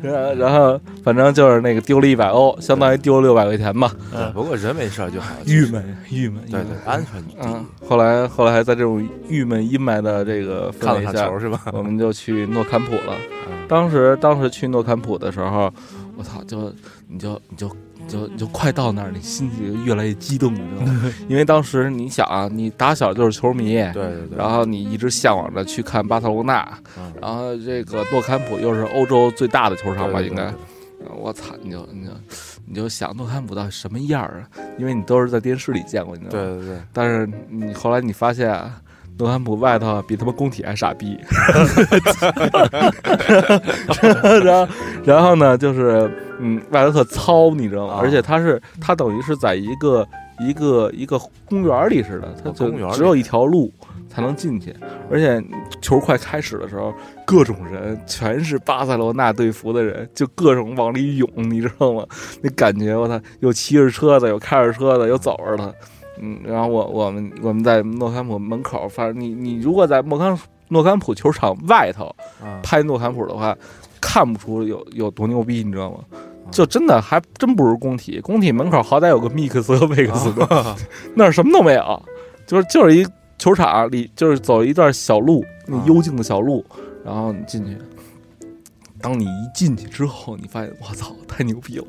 [0.00, 5.30] 然后然后反正就是那个丢了一百欧，相当于丢了六百块钱吧，嗯，不过人没事儿就好。
[5.46, 6.42] 郁闷郁闷。
[6.50, 11.60] 对对，安全第嗯。，后来后来还在这种郁闷阴霾的这个氛围下球，是吧？
[11.72, 13.14] 我们就去诺坎普了。
[13.48, 15.72] 嗯当时当时去诺坎普的时候，
[16.18, 16.70] 我操，就
[17.08, 17.74] 你就你就你
[18.08, 21.12] 就你就快到那儿，你心里越来越激动，你知道吗？
[21.28, 24.38] 因为当时你想啊，你打小就是球迷，对对对。
[24.38, 26.66] 然后你一直向往着去看巴塞罗那，
[26.98, 30.52] 嗯然后这个诺坎普又是欧洲最大的球场吧，应该。
[31.16, 32.10] 我操，你就你就
[32.66, 34.48] 你就想诺坎普到底什么样儿啊？
[34.78, 36.46] 因为你都是在电视里见过，你知道吗？
[36.48, 38.80] 对对对，但是你后来你发现啊，
[39.18, 41.18] 诺坎普外头比他妈工体还傻逼，
[44.42, 44.68] 然后
[45.04, 47.94] 然后呢，就是嗯，外头特糙，你知道吗？
[47.94, 50.06] 啊而且它是它等于是在一个
[50.40, 53.72] 一个一个公园里似的，它就只有一条路
[54.08, 54.74] 才能进去，
[55.10, 55.42] 而且
[55.80, 56.92] 球快开始的时候，
[57.24, 62.04] 各种人全是巴塞罗那队服的人，就各种往里涌，你知道吗？
[62.42, 65.74] 那感觉我操，有骑着车的，有开着车的，有走着的。
[66.20, 72.06] 嗯，然后我我们我们在诺坎普门口，反正你你如果在莫坎诺坎普球场外头
[72.40, 73.56] 啊，拍诺坎普的话，
[74.06, 75.98] 看不出有有多牛逼，你知道吗？
[76.50, 80.76] 就真的还真不如工体，工体门口好歹有个 mix 和 vex 的，
[81.14, 82.02] 那儿什么都没有，
[82.46, 83.06] 就是就是一
[83.38, 86.62] 球场里，就是走一段小路，那幽静的小路，
[87.02, 87.76] 然后你进去。
[89.00, 91.86] 当你一进去之后，你发现我操，太牛逼了，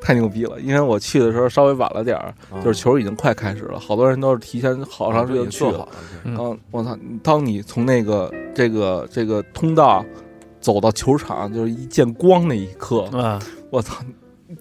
[0.00, 0.60] 太牛逼了！
[0.60, 5.70] 因为我去的时候稍微晚了点儿，就是球已经快开始了，好多人都是提前好长时间去了。
[5.70, 5.88] 做好了，
[6.22, 6.96] 嗯嗯，我操！
[7.20, 10.04] 当你从那个这个这个通道
[10.62, 13.96] 走到球场，就是一见光那一刻，啊，我操，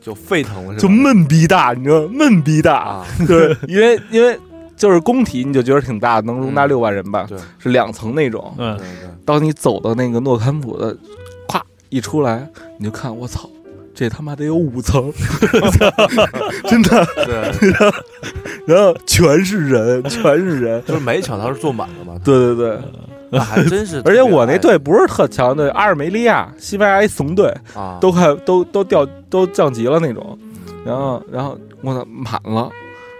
[0.02, 2.10] 就沸腾了，就闷逼大，你知道吗？
[2.12, 4.38] 闷逼大，啊， 对，因为因为
[4.76, 7.38] 就是工体，你就觉得挺大，能容纳嗯六万人吧，对。
[7.60, 8.54] 是两层那种。
[8.58, 8.78] 嗯
[9.24, 10.94] 当你走到那个诺坎普的，
[11.48, 13.48] 咵一出来，你就看，我操，
[13.94, 15.14] 这他妈得有五层，
[16.68, 17.72] 真的，对，
[18.66, 22.80] 然后全是人，全是人，就是每一场他是坐满了嘛，对对对，
[23.32, 24.14] 那还真是 而。
[24.14, 30.38] 且我那队不是特强队，阿尔梅利亚、西班牙一怂队，啊，都快都都掉都降级了那种，
[30.86, 32.70] 然后然后我操满了。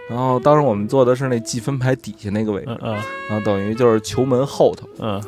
[0.08, 2.92] 然后当时我们坐的是那计分牌底下那个位置，嗯嗯
[3.30, 5.22] 然后等于就是球门后头，嗯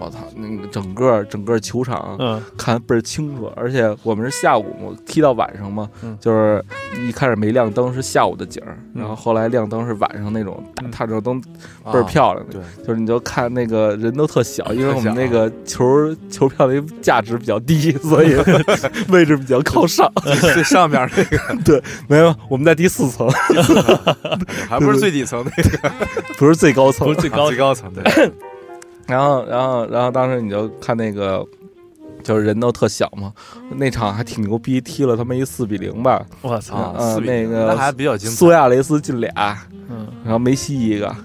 [0.00, 6.64] 我操，那个整个整个球场嗯看倍儿清楚，而且我们是下午嘛踢到晚上嘛，嗯就是
[7.06, 11.40] 一开始没亮灯是下午的景儿，嗯然后后来亮灯是晚上那种大嗯探照灯，
[11.84, 12.54] 啊倍儿漂亮的。
[12.54, 15.84] 对，就是你就看那个人都特小，因为我们那个球
[16.30, 18.34] 球票的价值比较低，所以
[19.10, 20.10] 位置比较靠上。
[20.54, 23.28] 最上面那个对没有，我们在第四层，
[24.68, 25.92] 还不是最底层那个
[26.38, 27.20] 不是最高层不是。
[27.20, 28.32] 最高最高层，对，
[29.10, 31.44] 然后，然后，然后当时你就看那个，
[32.22, 33.32] 就是人都特小嘛，
[33.76, 38.36] 那场还挺牛逼，踢了他妈一四比零吧，我操，那个那还比较精彩。
[38.36, 39.32] 苏亚雷斯进俩，
[39.90, 40.06] 嗯。
[40.22, 41.16] 然后梅西一个，啊、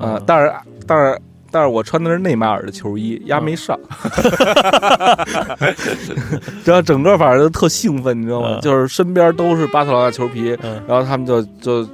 [0.00, 0.52] 嗯但是，
[0.86, 1.20] 但是。
[1.54, 3.78] 但是我穿的是内马尔的球衣，丫没上，
[6.64, 8.54] 然后整个反正就特兴奋，你知道吗？
[8.56, 8.60] 嗯。
[8.62, 10.82] 就是身边都是巴塞罗那球皮，嗯。
[10.88, 11.86] 然后他们就就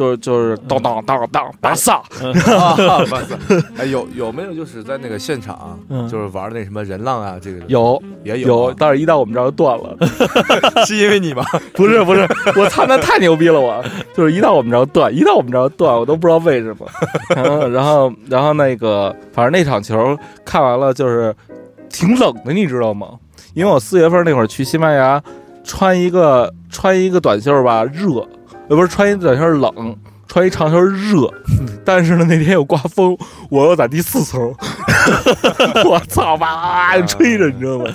[0.00, 1.96] 就是就是当当当当巴萨，
[2.56, 2.74] 啊，
[3.10, 3.36] 哇塞！
[3.76, 9.94] 哎，有有没有就是在那个现场，嗯就是玩那什么人浪啊，这个有也有有啊，，但是一到我们这儿就断了。
[10.86, 11.44] 是因为你吗？
[11.74, 13.60] 不是不是，我操，那太牛逼了！
[13.60, 13.84] 我
[14.14, 16.86] 就是一到我们这儿断，一到我们这儿断，我都不知道为什么。
[17.36, 21.34] 然后然后然后那个，反正那场球看完了，就是
[21.90, 23.08] 挺冷的，你知道吗？
[23.52, 25.22] 因为我四月份那会儿去西班牙，
[25.64, 28.26] 穿一个穿一个短袖吧，热，
[28.70, 29.94] 呃，不是穿一短袖冷。
[30.32, 31.28] 穿一长袖热，
[31.84, 33.18] 但是呢那天又刮风，
[33.50, 34.40] 我又在第四层，
[35.84, 37.86] 我操哇，就吹着，你知道吗？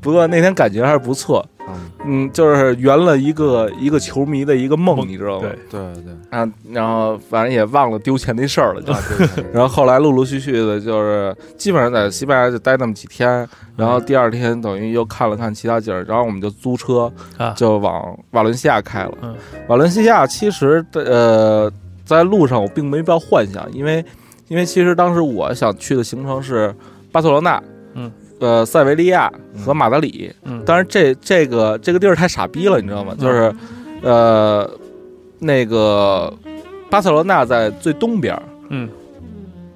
[0.00, 5.48] 不过那天感觉还是不错，嗯，嗯，就是圆了一个一个球迷的一个梦，你知道吗？
[5.70, 8.92] 对，对对啊，然后反正也忘了丢钱那事儿了，就。
[8.92, 19.12] 啊，对对， 然后后来陆陆续续的，就是基本上在西班牙就待那么几天，然后第二天等于又看了看其他景儿，然后我们就租车啊就往瓦伦西亚开了。
[19.22, 19.34] 嗯
[19.68, 21.70] 瓦伦西亚其实呃，
[22.04, 24.04] 在路上我并没抱幻想，因为
[24.48, 26.74] 因为其实当时我想去的行程是
[27.12, 27.62] 巴塞罗那，
[27.94, 28.10] 嗯，
[28.42, 29.32] 呃，塞维利亚
[29.64, 30.32] 和马德里。
[30.44, 33.14] 嗯，当然这这个这个地儿太傻逼了，你知道吗？
[33.18, 33.54] 就是
[34.02, 34.68] 呃，
[35.38, 36.32] 那个
[36.90, 38.42] 巴塞罗那在最东边儿。
[38.68, 38.88] 嗯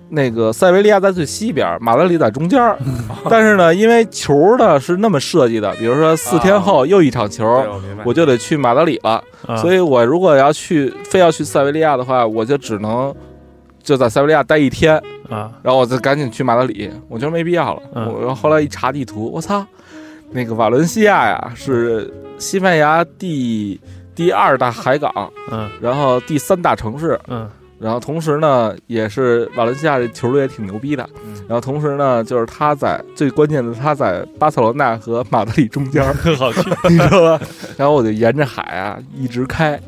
[0.09, 2.79] 那个塞维利亚在最西边，马德里在中间儿。
[3.29, 9.23] 但是呢，因为球呢是那么设计的，比如说四天后又一场球，对我，我就得去马德里了。
[9.47, 13.13] 啊，所以我如果要去，非要去塞维利亚的话，我就只能
[13.87, 14.97] 就在塞维利亚待一天，
[15.31, 16.91] 啊然后我就赶紧去马德里。
[17.09, 17.83] 我觉得没必要了。
[17.95, 19.65] 嗯我然后后来一查地图，我操，
[20.33, 23.81] 那个瓦伦西亚呀是西班牙第
[24.13, 25.13] 第二大海港，
[25.53, 27.19] 嗯然后第三大城市。
[27.29, 31.07] 嗯然后同时呢，也是瓦伦西亚这球队也挺牛逼的。
[31.27, 37.41] 嗯然后同时呢，就是他在最关键的，他在巴塞罗那和马德里中间儿， 好去，你知道吧？
[37.77, 39.79] 然后我就沿着海啊一直开，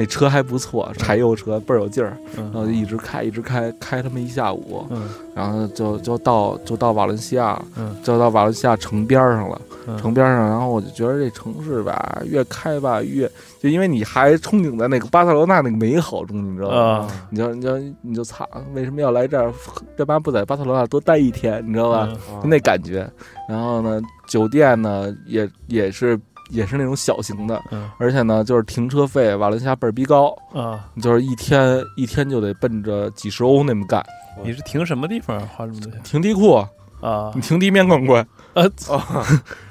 [0.00, 2.16] 那车还不错，柴油车倍儿有劲儿。
[2.34, 9.60] 然后就嗯一直开，一直开，开他妈一下午，嗯然后就就到就到瓦伦西亚，嗯就到瓦伦西亚城边上了。
[9.86, 13.28] 嗯城边上，然后我就觉得这城市吧，越开吧越，
[13.60, 16.76] 就因为你还憧憬在那个巴塞罗那那个美好中，你知道吗？
[16.76, 19.52] 啊你就你就你就惨，为什么要来这儿？
[19.96, 21.62] 干嘛不在巴塞罗那多待一天？
[21.66, 22.08] 你知道吧？
[22.44, 23.10] 那感觉。
[23.48, 26.16] 然后呢，酒店呢也也是
[26.50, 27.90] 也是那种小型的，嗯。
[27.98, 34.04] 而且呢，就是停车费瓦伦西亚倍儿逼高，啊，就是一天一天就得奔着几十欧那么干。
[34.44, 36.00] 你是停什么地方花这么多钱？
[36.02, 36.54] 停地库，
[37.00, 37.32] 啊。
[37.34, 37.40] 你？
[37.40, 38.24] 停地面更贵。
[38.54, 38.70] 呃，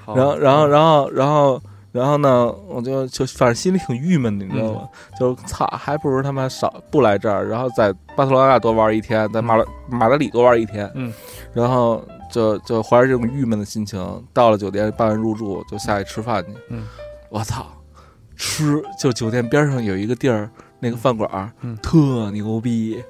[0.06, 0.16] 好。
[0.16, 1.62] 然后然后然后然后
[1.92, 4.82] 然后呢，我就就反正心里挺郁闷的，你知道吗？
[5.20, 9.56] 就操，还不如他妈少不来这儿，然后在巴塞罗那多玩一天，在马
[9.90, 11.12] 马德里多玩一天，嗯，
[11.54, 14.00] 然后就就怀着这种郁闷的心情，
[14.34, 16.52] 到了酒店办完入住，就下去吃饭去。
[16.70, 16.86] 嗯，
[17.30, 17.68] 我操，
[18.36, 23.04] 吃就酒店边上有一个地儿，那个饭馆儿，嗯特牛逼，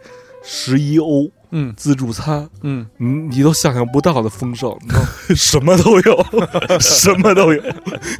[0.43, 4.77] 十一欧嗯自助餐，嗯你你都想象不到的丰盛，
[5.35, 6.25] 什么都有，
[6.79, 7.61] 什么都有。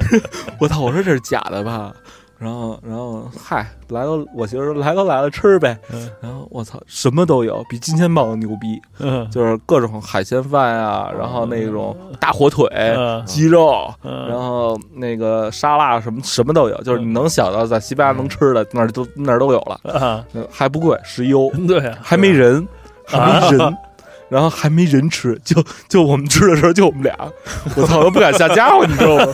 [0.58, 0.80] 我操！
[0.80, 1.92] 我说这是假的吧？
[2.40, 5.78] 然后，然后，嗨，来都我媳妇说来都来了，吃呗。
[5.92, 6.10] 嗯。
[6.22, 9.28] 然后我操，什么都有，比金钱豹牛逼，嗯。
[9.30, 13.22] 就是各种海鲜饭啊，然后那种大火腿、嗯。
[13.26, 14.26] 鸡肉，嗯。
[14.26, 21.50] 然后那个沙拉什么什么都有，就是你能想到在西班牙能吃的那儿都那儿都有了，还不贵，十一欧。
[21.68, 22.66] 对啊，还没人，
[23.04, 23.76] 还没人，
[24.30, 27.14] 然后还没人吃，就就我们吃的时候就我们俩，
[27.76, 29.26] 我操，都不敢下家伙，你知道吗？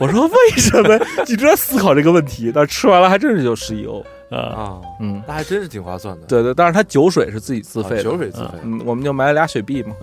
[0.00, 0.98] 我说为什么？
[1.26, 6.26] 一直在思考这个问题，但是吃完了还真是就十一欧，啊，啊，嗯，那还真是挺划算的。
[6.26, 9.94] 对对，但是它酒水是自己自啊费的，酒水自费，嗯，我们就买了俩雪碧嘛，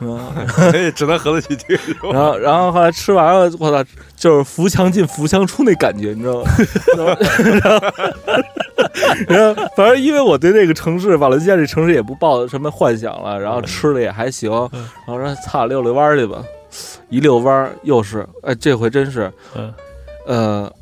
[0.00, 0.20] 嗯，
[0.94, 2.12] 只能喝得起这个。
[2.12, 6.50] 然后然后后来吃完了，我操，就是扶墙进扶墙出那感觉，你知道吗？
[7.58, 7.86] 然后
[9.28, 16.42] 然后反正因为我对那个城市瓦伦西亚这城市也不抱什么幻想了，然后吃的也还行，嗯然后说操溜溜弯儿去吧，
[17.08, 19.72] 一溜弯儿又是，哎，这回真是，嗯
[20.26, 20.72] 呃，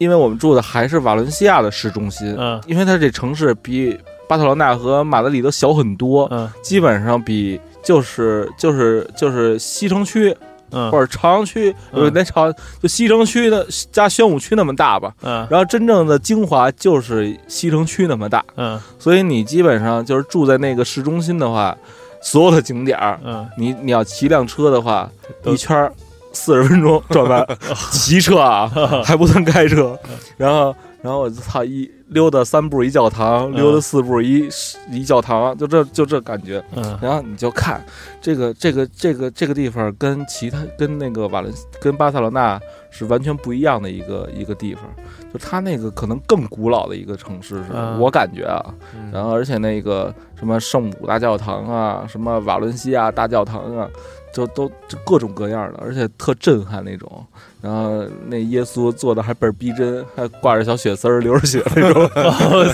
[0.00, 2.58] 因为我们住的还是瓦伦西亚的市中心，嗯。
[2.66, 3.96] 因为它这城市比
[4.26, 6.50] 巴塞罗那和马德里都小很多，嗯。
[6.62, 10.34] 基本上比就是就是就是西城区
[10.70, 10.90] 嗯。
[10.90, 12.04] 或者朝阳区，嗯。
[12.04, 12.50] 呃，那朝
[12.82, 15.12] 就西城区的加宣武区那么大吧。
[15.20, 15.46] 嗯。
[15.50, 18.80] 然后真正的精华就是西城区那么大，嗯。
[18.98, 21.76] 所以你基本上就是住在那个市中心的话，
[22.22, 25.10] 所有的景点儿，嗯，你你要骑辆车的话，
[25.44, 25.92] 一圈儿
[26.32, 27.46] 四十分钟 转完，
[27.90, 28.68] 骑车啊
[29.04, 29.98] 还不算开车，
[30.36, 34.48] 然后然后我操一溜达三步一教堂，溜达四步一
[34.90, 36.62] 一教堂，就这就这感觉。
[36.74, 36.98] 嗯。
[37.00, 37.84] 然后你就看
[38.20, 42.60] 这个这个这个这个地方跟其他跟那个瓦伦跟巴塞罗那
[42.90, 44.84] 是完全不一样的一个一个地方，
[45.32, 47.98] 就它那个可能更古老的一个城市是，嗯。
[47.98, 48.62] 我感觉啊。
[48.94, 49.10] 嗯。
[49.12, 53.88] 然后而且那个什么圣母大教堂啊，什么瓦伦西亚大教堂啊，
[54.32, 57.24] 就都就各种各样的，而且特震撼那种。
[57.60, 62.08] 然后那耶稣做的还倍儿逼真，还挂着小血丝儿流着血那种，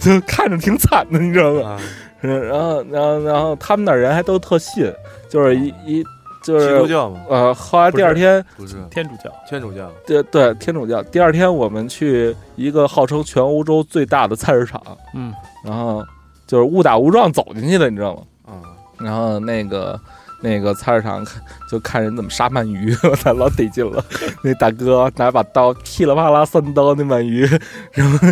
[0.00, 1.78] 就 就看着挺惨的，你知道吗？
[2.20, 4.92] 然后，然后，然后他们那儿人还都特信，
[5.28, 6.04] 就是一一
[6.42, 9.88] 就基督是教嘛，呃，后来第二天，不是天主教，天主教。
[10.04, 11.00] 对对，天主教。
[11.04, 14.82] 第二天我们去一个号称全欧洲最大的菜市场，
[15.14, 15.32] 嗯
[15.64, 16.04] 然后
[16.46, 18.22] 就是误打误撞走进去的，你知道吗？
[18.98, 19.98] 啊，然后那个
[20.40, 24.04] 那个菜市场看就看人怎么杀鳗鱼， 我操，老得劲了。
[24.42, 27.44] 那大哥拿把刀噼里啪啦三刀那鳗鱼，
[27.92, 28.28] 然后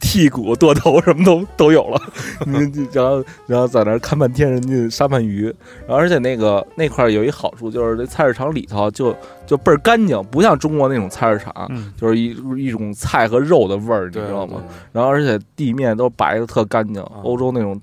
[0.00, 2.00] 剔骨剁头什么都都有了。
[2.46, 5.44] 嗯然后然后在那儿看半天人家杀鳗鱼，
[5.86, 9.14] 然后而且那个那块儿有一好处就是这菜市场里头就
[9.46, 11.52] 就倍儿干净，不像中国那种菜市场。
[11.68, 14.62] 嗯就是一一种菜和肉的味儿，你知道吗？？
[14.90, 17.78] 然后而且地面都白的特干净，欧洲那种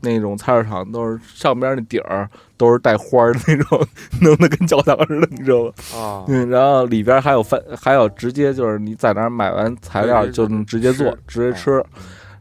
[0.00, 3.80] 那种菜市场都是上边那顶儿都是带花儿的那种，
[4.20, 5.72] 弄得跟教堂似的，你知道吗？
[5.92, 11.82] 对啊，嗯，然后里边还有饭，还有直接就是你在那儿买完材料就能直接做，直接吃。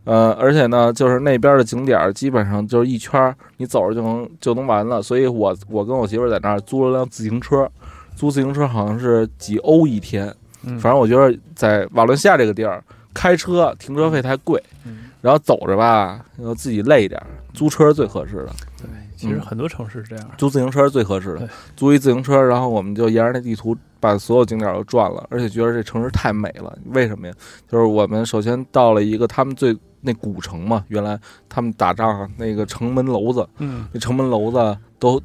[0.04, 5.02] 呃，而且呢，就是那边的景点儿基本上就是一圈儿，你走着就能就能完了。
[5.02, 7.68] 所以我我跟我媳妇在那儿租了辆自行车，
[8.16, 10.32] 租自行车好像是几欧一天，
[10.64, 12.84] 嗯，反正我觉得在瓦伦西亚这个地儿，
[13.16, 20.30] 开车停车费太贵，嗯然后走着吧，然后自己累一点儿，租车是最合适的，对，其实很多城市是这样。
[20.38, 21.50] 租自行车是最合适的对。
[21.76, 26.78] 租一自行车，然后我们就沿着那地图把所有景点都转了，而且觉得这城市太美了。
[26.92, 27.34] 为什么呀？
[27.68, 31.20] 就是我们首先到了一个他们最那古城嘛，原来
[31.50, 35.20] 他们打仗啊那个城门楼子，嗯那城门楼子都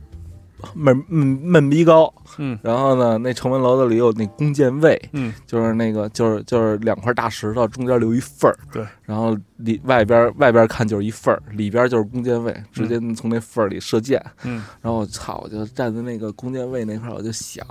[0.75, 14.25] 闷闷闷逼高，嗯然后呢，那城门楼子里有那弓箭位，嗯就是那个就是就是两块大石头中间留一缝儿，对，然后里外边外边看就是一缝儿，里边就是弓箭位，直接从那缝儿里射箭。
[14.45, 17.67] 嗯然后我操，我就站在那个弓箭位那块儿，我就想，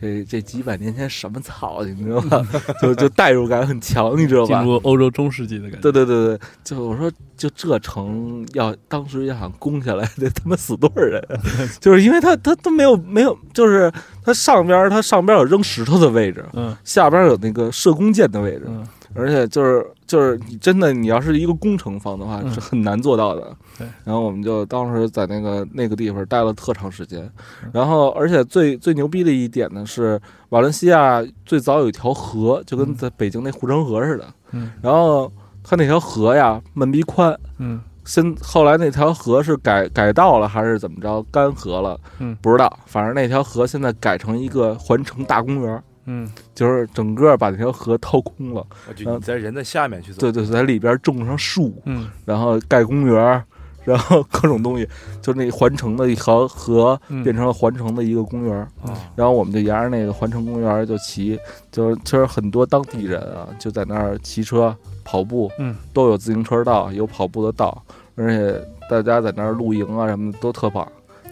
[0.00, 2.48] 这这几百年前什么操，你知道吗？
[2.80, 4.62] 就就代入感很强，你知道吧？
[4.62, 5.78] 进入欧洲中世纪的感觉。
[5.80, 11.36] 对对对对，就我说，就这城要当时要想攻下来， 得他妈死多少人啊？
[11.78, 13.92] 就是因为他他都没有没有，就是
[14.24, 23.56] 他上边儿他上边儿有扔石头的位置，嗯下边儿有那个射弓箭的位置，嗯而且就是就是你真的你要是一个工程方的话，嗯是很难做到的。
[23.78, 27.22] 对，然后我们就当时在那个那个地方待了特长时间，
[27.62, 35.30] 嗯然后而且最最牛逼的一点呢是瓦伦西亚最早有一条河，就跟嗯在北京那护城河似的，嗯然后
[35.62, 37.38] 它那条河呀闷逼宽。
[37.58, 42.00] 嗯现后来那条河是改改道了还是怎么着干涸了？
[42.18, 42.78] 嗯不知道。
[42.86, 46.30] 反正那条河现在改成一个环城大公园，嗯。
[46.54, 48.60] 就是整个把那条河掏空了。
[48.60, 52.08] 啊就你在人在下面去走，对对，在里边种上树，嗯。
[52.24, 53.42] 然后盖公园，
[53.84, 54.88] 然后各种东西，
[55.22, 57.22] 就那环城的一条河嗯。
[57.24, 58.68] 变成了环城的一个公园
[59.16, 61.38] 然后我们就沿着那个环城公园就骑，
[61.72, 67.82] 就是其实很多当地人啊就在那儿骑车、跑步，嗯，都有自行车道，有跑步的道，
[68.16, 70.86] 而且大家在那儿露营啊什么的都特棒，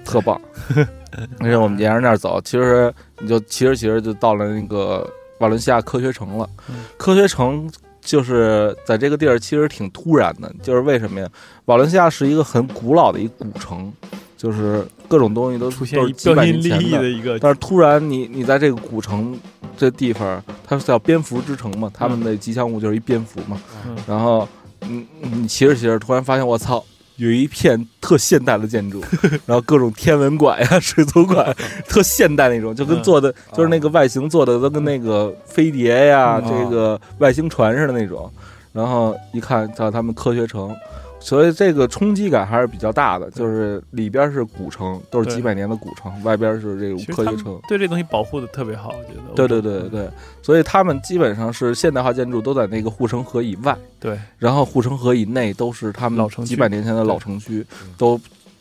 [0.04, 0.40] 特棒。
[1.40, 6.48] 而且我们沿着那儿走，其实你就骑着骑着就到了那个瓦伦西亚科学城了。
[6.68, 11.28] 嗯科学城就是在这个地儿其实挺突然的，就是为什么呀？
[11.66, 13.92] 瓦伦西亚是一个很古老的一古城，
[14.36, 19.38] 就是各种东西都出现几百标新立年前的异的一个，但是突然你你在这个古城
[19.76, 23.60] 这地方，它是叫蝙蝠之城嘛，他们的吉祥物就是一蝙蝠嘛。
[23.86, 24.48] 嗯然后
[24.80, 26.82] 你你骑着骑着，突然发现我操，
[27.18, 29.04] 有一片特现代的建筑，
[29.46, 31.54] 然后各种天文馆呀、水族馆，
[31.88, 38.30] 特现代那种，就跟嗯做的、就是那个外形做的都跟那个飞碟呀、嗯这个外星船似的那种。
[38.72, 40.74] 然后一看到他们科学城。
[41.20, 47.60] 所以这个冲击感还是比较大的，就是里边是古城，都是几百年的古城，外边是这种其实他们科学城。
[47.68, 49.34] 对这东西保护的特别好，我觉得。
[49.34, 50.10] 对对对对对，
[50.42, 57.66] 所以他们基本上是现代化建筑都在那个护城河以外，对，然后护城河以内都是他们老城几百年前的老城区，
[57.96, 58.18] 都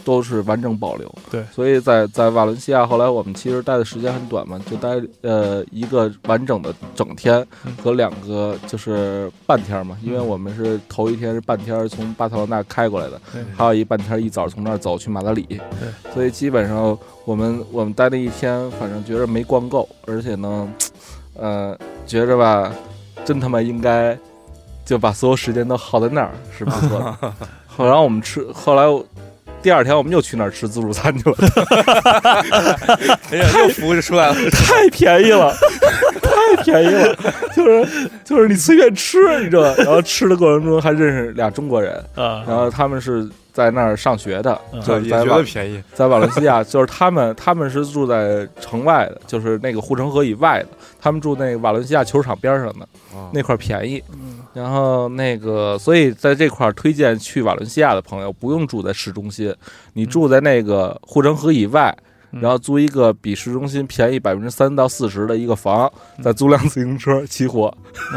[0.07, 1.13] 都是完整保留。
[1.29, 1.43] 对。
[1.53, 4.89] 所以在在瓦伦西亚，后来我们其实待的时间很短嘛，就待
[5.21, 13.43] 呃一个完整的整天嗯和两个就是半天嘛，因为嗯我们是头一天是半天从巴塞罗那开过来的，对。
[13.53, 20.69] 还有一半天一早从那儿走去马德里，对，所以基本上我们我们待那一天，反正觉着没逛够，而且呢，
[21.33, 22.71] 呃，觉着吧，
[23.25, 24.17] 真他妈应该
[24.85, 27.33] 就把所有时间都耗在那儿是不错的。
[27.67, 29.05] 后来我们吃，后来我
[29.61, 31.35] 第二天我们又去那儿吃自助餐去了，
[33.31, 34.35] 哎呀，又浮着出来了。
[34.51, 35.53] 太便宜了，
[36.21, 37.15] 太便宜了，
[37.55, 39.73] 就是就是你随便吃，你知道吧？
[39.79, 44.79] 然后吃的过程中还认识俩中国人，啊，然后他们是在那儿上学的，嗯。
[44.79, 50.69] 也觉就是在瓦得便宜，在瓦伦西亚， 就是他们他们是住在城外的，就是那个护城河以外的，
[51.01, 54.01] 他们住那个瓦伦西亚球场边上的啊那块便宜。
[54.13, 59.53] 嗯然后那个，所以在这块儿推荐去瓦伦西亚的朋友，不用住在市中心，
[59.93, 61.95] 你住在那个护城河以外，
[62.31, 67.71] 嗯然后租一个比市中心便宜百分之三到四十的一个房，嗯再租辆自行车骑火，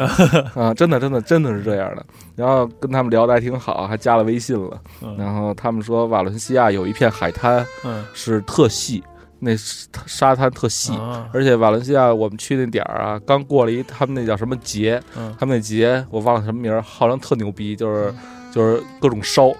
[0.56, 2.04] 啊，真的真的真的是这样的。
[2.36, 4.80] 然后跟他们聊的还挺好，还加了微信了。
[5.02, 9.02] 嗯然后他们说瓦伦西亚有一片海滩嗯是特细，
[9.40, 10.92] 那是沙滩特细。
[10.94, 18.14] 啊而且瓦伦西亚，我们去那点儿啊，刚过了一他们那叫什么节，嗯他们那节我忘了什么名儿，好像特牛逼，就是
[18.52, 19.52] 就是各种烧，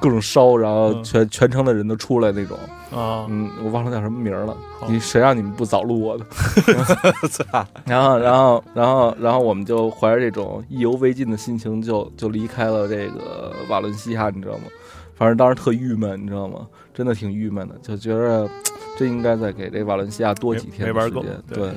[0.00, 2.58] 各种烧，然后嗯全全城的人都出来那种。
[2.90, 4.56] 啊嗯，我忘了叫什么名儿了。
[4.88, 6.24] 你谁让你们不早录我的？
[7.86, 14.64] 然后，然后，然后，然后我们就怀着这种意犹未尽的心情就，就离开了这个瓦伦西亚，你知道吗？
[15.14, 16.66] 反正当时特郁闷，你知道吗？
[16.92, 18.48] 真的挺郁闷的，就觉得
[19.00, 21.58] 真应该再给这瓦伦西亚多几天没玩够的时间。
[21.58, 21.72] 对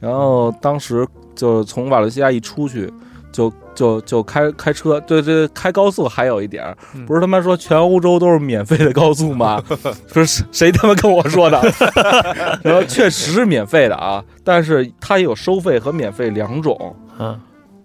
[0.00, 1.06] 然后当时
[1.36, 2.92] 就从瓦伦西亚一出去，
[3.30, 9.62] 就就就开开车，对对，开高速还有一点儿，嗯不是他妈说全欧洲都是免费的高速吗？
[10.12, 11.62] 不是谁他妈跟我说的？
[12.64, 16.96] 然后确实是免费的啊，但是它有收费和免费两种。
[17.20, 17.38] 嗯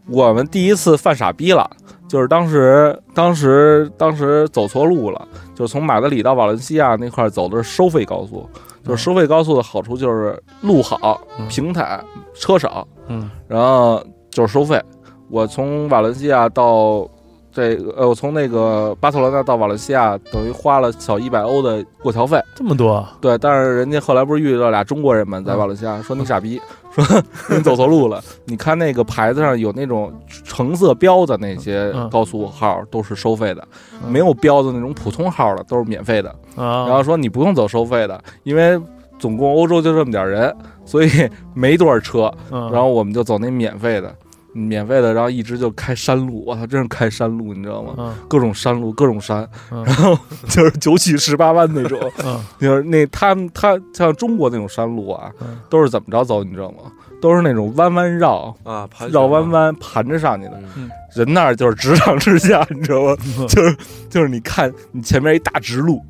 [0.08, 1.70] 我们第一次犯傻逼了，
[2.10, 8.50] 就是当时当时当时走错路了，就是从马德里到瓦伦西亚那块儿走的是收费高速，
[8.84, 12.04] 就是收费高速的好处就是路好、嗯平坦、
[12.34, 14.82] 车少，嗯然后就是收费。
[15.30, 17.08] 我从瓦伦西亚到
[17.52, 22.42] 这个呃，我从那个巴塞罗那到瓦伦西亚，等于花了小一百欧的过桥费。
[22.56, 23.18] 这么多啊？
[23.20, 27.04] 对，但是人家后来不是遇到俩中国人嘛，在瓦伦西亚说你傻逼，说
[27.50, 28.24] 你走错路了。
[28.46, 32.10] 你看那个牌子上有那种橙色标的那些嗯。
[32.10, 33.68] 高速号都是收费的，
[34.04, 34.12] 嗯。
[34.12, 36.30] 没有标的那种普通号的都是免费的。
[36.56, 38.80] 啊，然后说你不用走收费的，因为
[39.20, 41.10] 总共欧洲就这么点人，所以
[41.54, 42.32] 没多少车。
[42.50, 42.72] 嗯。
[42.72, 44.14] 然后我们就走那免费的，
[44.54, 47.94] 免费的，然后一直就开山路，我操，真是开山路，你知道吗？
[47.98, 50.18] 嗯各种山路，各种山，嗯然后
[50.50, 56.92] 就是九曲十八弯那种，嗯就是那他们他像中国那种山路啊，嗯都是怎么着走，你知道吗？
[57.22, 60.60] 都是那种弯弯绕，啊，盘绕弯，弯盘着上去的。
[60.76, 63.16] 嗯人那儿就是直上直下，你知道吗？
[63.50, 63.78] 就是
[64.10, 66.02] 就是你看你前面一大直路，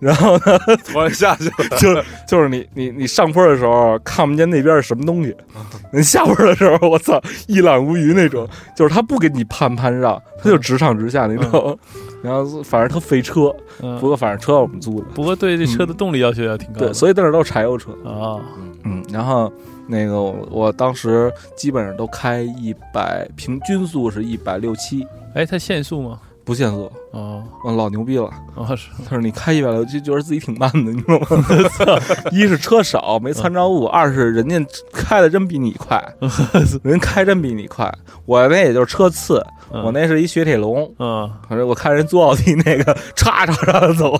[0.00, 5.36] 然后呢，突然下去了， 就是就是你你你上坡的时候看不见那边是什么东西，
[5.92, 11.78] 你下坡的时候我操一览无余那种，就是他不给你攀攀绕，他就直上直下那种，
[12.22, 18.40] 然后反正他费车，不嗯，过反正车我们租的，不过对这车的动力要求也挺高的，对，所以那儿都是柴油车，啊，
[18.84, 19.52] 嗯，然后
[19.86, 26.18] 那个我我当时基本上都开一百，平均速是一百六七，哎，它限速吗？
[26.50, 28.28] 不限速，哦我老牛逼了。
[28.56, 31.46] 哦是，他说你开一百六就，觉得自己挺慢的，你知道吗？
[32.32, 34.60] 一是车少没参照物，二是人家
[34.92, 36.02] 开的真比你快，
[36.82, 37.88] 人开真比你快。
[38.26, 39.40] 我那也就是车次，
[39.72, 44.12] 嗯我那是一雪铁龙，嗯反正我看人坐奥迪那个叉叉叉的走，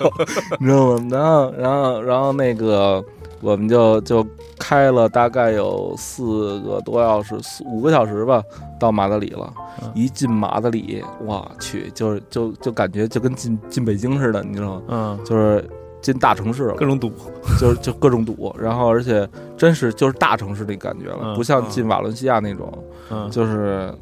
[0.61, 1.09] 你知道吗？
[1.11, 3.05] 然后然后然后那个
[3.41, 4.27] 我们就就
[4.59, 8.43] 开了大概有四个多小时，四五个小时吧，
[8.79, 9.53] 到马德里了。
[9.83, 9.91] 嗯。
[9.95, 14.83] 一进马德里，我去，就是就就感觉就跟进进北京似的，你知道吗？
[14.89, 15.21] 嗯。
[15.25, 15.69] 就是
[16.03, 17.13] 进大城市了，各种堵，
[17.61, 22.73] 就是就各种堵，然后而且真是就是大城市那感觉了，嗯不像进瓦伦西亚那种，
[23.11, 23.93] 嗯，就是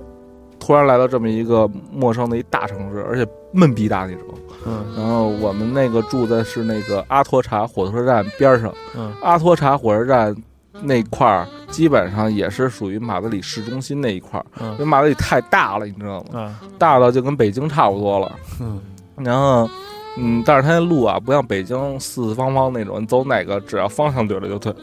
[0.58, 4.24] 突然来到这么一个陌生的一大城市，而且闷逼大那种。
[4.66, 10.34] 嗯然后我们那个住的是那个阿托查火车站边上，嗯阿托查火车站
[10.82, 16.26] 那块儿基本上也是属于马德里市中心那一块儿，因为嗯马德里太大了，你知道吗？
[16.34, 18.36] 嗯大到就跟北京差不多了。
[18.60, 18.80] 嗯
[19.16, 19.68] 然后，
[20.16, 24.74] 嗯，但是它那路啊，不像北京四四方方那种，你走哪个只要方向对了就对。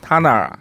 [0.00, 0.58] 他那儿啊，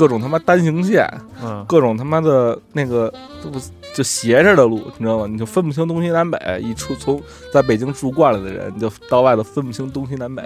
[0.00, 1.06] 各种他妈单行线，
[1.44, 3.12] 嗯各种他妈的那个
[3.44, 3.60] 都不
[3.92, 5.26] 就斜着的路，你知道吗？
[5.26, 6.38] 你就分不清东西南北。
[6.62, 7.20] 一出从
[7.52, 10.42] 在北京住惯了的人，你就到外头分不清东西南北。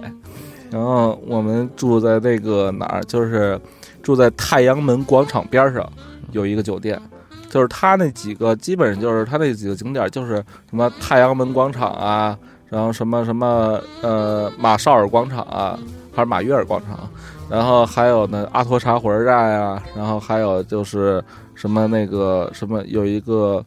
[0.73, 3.61] 然后我们住在那个哪儿，就是
[4.03, 5.89] 住在太阳门广场边上
[6.33, 7.01] 有一个酒店，
[7.49, 12.37] 就是他那几个基本上就是他那几个景点，就是什么太阳门广场啊，
[12.69, 15.79] 然后什么什么呃马绍尔广场啊，
[16.15, 17.09] 还是马约尔广场，
[17.51, 21.23] 然后还有呢阿托查火车站呀、然后还有就是
[21.55, 23.65] 什么那个什么有一个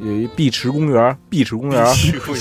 [0.00, 1.86] 有一碧池公园，碧池公园，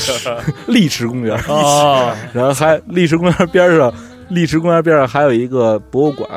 [0.67, 3.93] 丽池公园，哦，然后还丽池公园边上，
[4.29, 6.27] 丽池公园边上还有一个博物馆，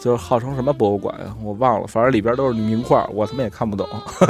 [0.00, 1.26] 就是号称什么博物馆呀？
[1.42, 3.88] 我忘了，反正里边都是名画，我他妈也看不懂，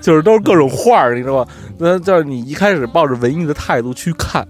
[0.00, 1.46] 就是都是各种画，你知道吗？
[1.78, 4.46] 那就是你一开始抱着文艺的态度去看，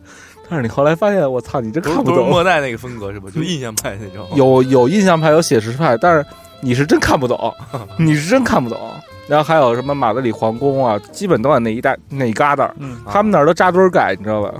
[0.48, 2.28] 但是你后来发现，我操，你这看不懂。
[2.28, 3.28] 莫奈那个风格是吧？
[3.34, 4.26] 就印象派那种。
[4.34, 6.24] 有有印象派，有写实派，但是
[6.60, 7.54] 你是真看不懂，
[7.98, 8.78] 你是真看不懂。
[9.26, 14.54] 然后还有什么马德里皇宫啊，基本都在那一带那一旮瘩，嗯，他们那儿都扎堆儿盖，你知道吧？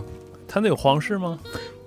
[0.47, 1.39] 他那有皇室吗？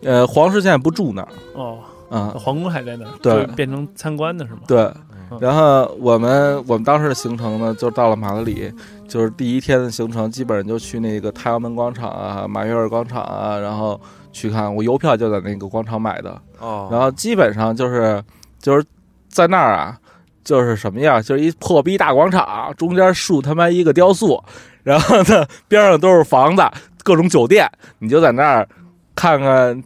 [0.04, 1.78] 呃，皇室现在不住那儿，哦，
[2.10, 4.62] 啊、皇宫还在那儿，对变成参观的是吗？
[4.68, 5.11] 对嗯。
[5.40, 8.72] 然后我们我们当时的行程呢，就到了马德里，
[9.08, 14.00] 就是第一天的行程，基本上就去那个太阳门广场啊、马约尔广场啊，然后
[14.32, 14.74] 去看。
[14.74, 18.22] 我邮票就在那个广场买的，哦，然后基本上就是
[18.60, 18.84] 就是
[19.30, 19.98] 在那儿啊，
[20.44, 24.44] 就是什么呀，就是一破逼大广场，中间竖他妈一个雕塑，
[24.84, 26.64] 然后呢边上都是房子，
[27.04, 27.70] 各种酒店，
[28.00, 28.68] 你就在那儿
[29.16, 29.84] 看看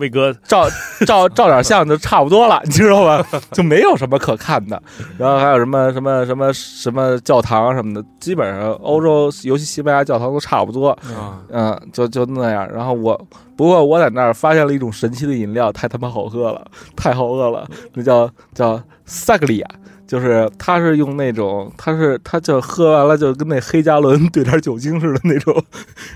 [0.00, 0.68] 魏哥，照
[1.06, 3.24] 照照点相就差不多了，你知道吧？
[3.52, 4.82] 就没有什么可看的。
[5.16, 10.90] 然后还有什么什么什么什么教堂什么的，基本上欧洲，尤其西班牙教堂都差不多。
[11.16, 12.68] 啊，嗯，就就那样。
[12.72, 13.16] 然后我，
[13.56, 16.64] 不过我在那儿发现了一种神奇的饮料，太他妈好喝了，
[16.96, 19.68] 太好喝了，那叫叫萨格利亚。
[20.10, 25.54] 就是他是用那种，他是他就喝完了就跟那黑加仑兑点酒精似的那种，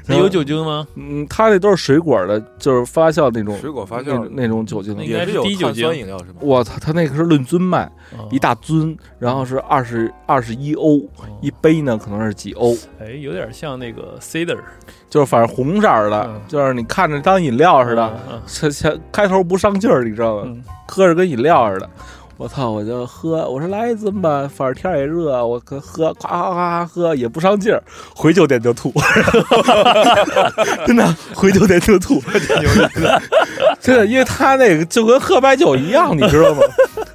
[0.07, 0.84] 那 有酒精吗？
[0.97, 5.95] 嗯，他那都是水果的，就是发酵那种水果发那酵种那种酒精，应该也是低酒精。
[5.95, 6.34] 饮料是吗？
[6.40, 7.84] 我操，他那个是论尊卖，
[8.18, 8.26] 哦。
[8.32, 11.24] 一大尊，然后是二十二十一欧哦。
[11.40, 14.59] 一杯呢，可能是几欧，哎，有点像那个 cider
[15.09, 18.42] 就是反正红色的嗯，就是你看着当饮料似的，嗯。
[18.45, 20.42] 这这开头不上劲儿，你知道吗？
[20.47, 20.64] 嗯。
[20.88, 21.88] 喝着跟饮料似的。
[22.37, 22.68] 我操！
[22.68, 27.80] 我就喝，我说来一尊吧，反正天也热，我可喝，夸夸夸喝也不上劲儿，
[28.14, 28.93] 回酒店就吐，
[30.85, 32.20] 真的回酒店就吐，
[33.80, 36.61] 真的，因为他那个就跟喝白酒一样，你知道吗？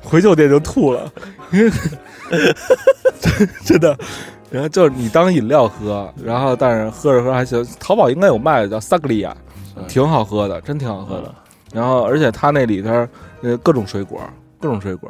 [0.02, 1.12] 回酒店就吐了，
[1.52, 1.70] 因为
[3.66, 3.98] 真的，
[4.50, 9.36] 然后就是你当饮料喝，然后但是喝着喝还行，淘宝应该有卖的，叫萨格利亚，
[9.88, 11.36] 挺好喝的，真挺好喝的。
[11.74, 12.90] 然后而且它那里头
[13.42, 14.20] 呃各种水果，
[14.60, 15.10] 各种水果，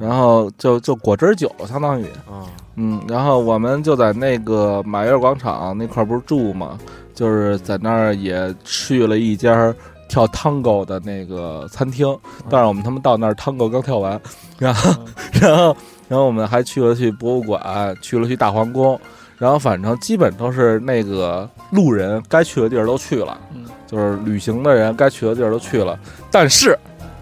[0.00, 6.78] 然后就就果汁酒相当于，啊，嗯，然后我们就在那个马月广场那块儿不是住嘛，
[7.12, 9.74] 就是在那儿也去了一家
[10.08, 12.16] 跳探戈的那个餐厅，
[12.48, 14.20] 但是我们他们到那儿探戈刚跳完，
[14.58, 14.94] 然后
[15.40, 15.76] 然后
[16.08, 18.98] 然后我们还去了去博物馆，去了去大皇宫，
[19.38, 25.98] 然后反正基本都是那个路人该去的地儿都去了，嗯就是旅行的人该去的地儿都去了，
[26.30, 26.78] 但是。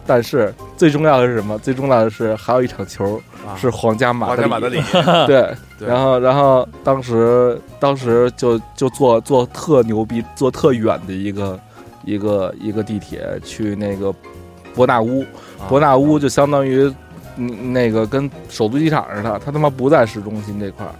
[0.07, 1.59] 但是最重要的是什么？
[1.59, 3.55] 最重要的是还有一场球啊。
[3.57, 4.83] 是皇家马德里，皇家马德里，
[5.27, 5.89] 对，对。
[5.89, 11.61] 然后然后当时当时就就坐坐特牛逼，坐特远的一个
[12.05, 14.13] 一个一个地铁去那个
[14.75, 15.23] 伯纳乌，
[15.59, 15.69] 啊。
[15.69, 16.93] 伯纳乌就相当于
[17.37, 20.93] 嗯那个跟首都机场似的，他他妈不在市中心这块儿。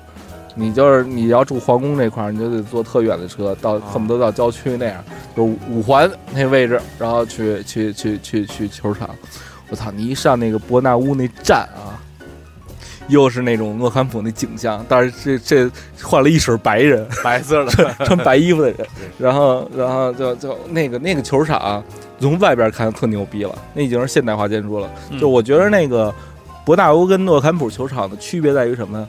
[0.55, 5.05] 你就是你要住皇宫这块儿，你就得坐特远的车，到啊恨不得到郊区那样，
[5.37, 9.09] 就五环那位置，然后去去去去去球场。
[9.71, 9.91] 我操！
[9.91, 11.97] 你一上那个伯纳乌那站啊，
[13.09, 15.71] 又是那种诺坎普那景象，但是这这
[16.03, 18.87] 换了一身白人，白色的，穿白衣服的人，
[19.19, 21.83] 然后然后就就那个那个球场
[22.21, 24.91] 从外边看特牛逼了，那已经是现代化建筑了。
[25.09, 26.15] 嗯就我觉得那个
[26.67, 29.09] 伯纳乌跟诺坎普球场的区别在于什么呢？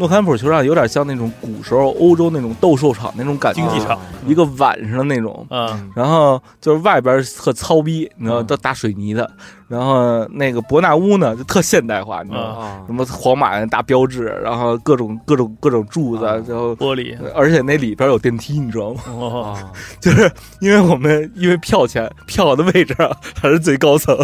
[0.00, 8.46] 诺坎普球场有点像那种古时候欧洲那种斗兽场那种感觉，竞技场一个晚上的那种，嗯，然后就是外边特糙逼，你知道，嗯。
[8.46, 9.30] 都打水泥的，
[9.68, 12.64] 然后那个伯纳乌呢就特现代化，你知道吗？
[12.64, 17.14] 啊什么皇马那大标志，然后各种各种各种柱子，啊然后玻璃。
[17.34, 19.00] 而且那里边有电梯，你知道吗？
[19.06, 19.70] 哦，啊，
[20.00, 20.28] 就是
[20.60, 24.16] 因为我们因为票钱票的位置啊还是最高层，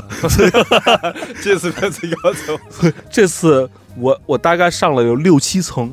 [1.45, 2.59] 这次变最高层，
[3.11, 3.69] 这次
[3.99, 5.91] 我我大概上了有六七层，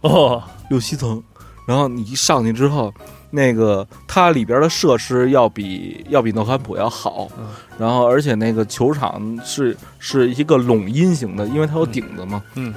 [0.00, 1.22] 哦，六七层，
[1.66, 2.92] 然后你一上去之后，
[3.36, 7.46] 那个它里边的设施要比要比诺坎普要好，嗯。
[7.78, 12.74] 然后而且那个球场是是一个拢音型的，因为它有顶子嘛，嗯。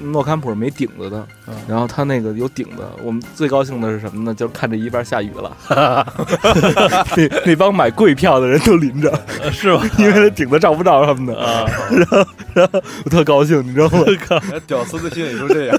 [0.00, 1.54] 诺坎普是没顶子的，嗯。
[1.68, 4.34] 然后它那个有顶子，我们最高兴的是什么呢？
[4.34, 5.54] 就是看着一半下雨了，
[7.14, 9.10] 那那帮买贵票的人都淋着，
[9.42, 9.84] 呃 是吧？
[9.98, 11.66] 因为那顶子照不着他们的，啊，
[13.04, 14.04] 我特高兴，你知道吗？
[14.26, 15.78] 靠屌丝的心里就这样。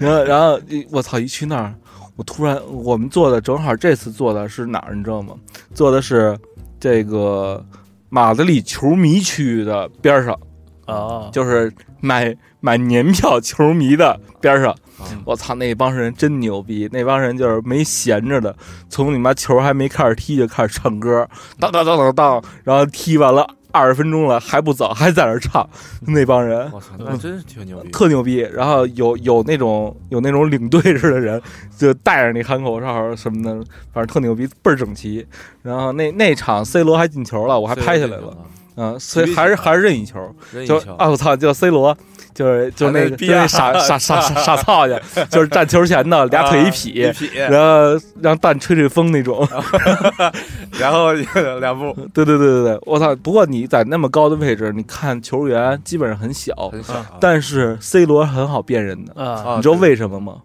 [0.00, 1.72] 然后，然后一我操，一去那儿，
[2.16, 5.34] 我突然我们坐的正好这次坐的是哪儿，你知道吗？
[5.74, 6.38] 坐的是
[6.78, 7.64] 这个
[8.08, 10.38] 马德里球迷区的边上，
[10.86, 14.70] 啊，就是买买年票球迷的边上。
[14.70, 14.78] 啊
[15.24, 16.88] 我操，那帮人真牛逼！
[16.92, 18.54] 那帮人就是没闲着的，
[18.88, 23.44] 从你妈球还没开始踢就开始唱歌，当当当当当，然后踢完了
[23.74, 25.68] 二十分钟了还不走，还在那儿唱。
[26.06, 27.90] 那帮人我操，那真是挺牛逼。
[27.90, 28.36] 特牛逼。
[28.54, 31.42] 然后有有那种有那种领队似的人，
[31.76, 33.52] 就带着你喊口哨什么的，
[33.92, 35.26] 反正特牛逼，倍儿整齐。
[35.62, 38.36] 然后那那场 C 罗还进球了，我还拍下来了。
[38.76, 40.18] 嗯，所以还是还是任意球，
[40.66, 41.96] 就啊我操，就 C 罗，
[42.34, 44.94] 就是就那个就那那傻傻傻傻傻操去，
[45.30, 46.70] 就是站球前的俩腿一一
[47.12, 49.46] 劈，然后让蛋吹吹风那种。
[50.80, 51.12] 然后
[51.60, 53.14] 两步，对对对对对，我操！
[53.16, 57.12] 不过你在那么高的位置，你看球员基本上很小，很小啊。
[57.20, 59.12] 但是 C 罗很好辨认的。
[59.56, 60.38] 你知道为什么吗？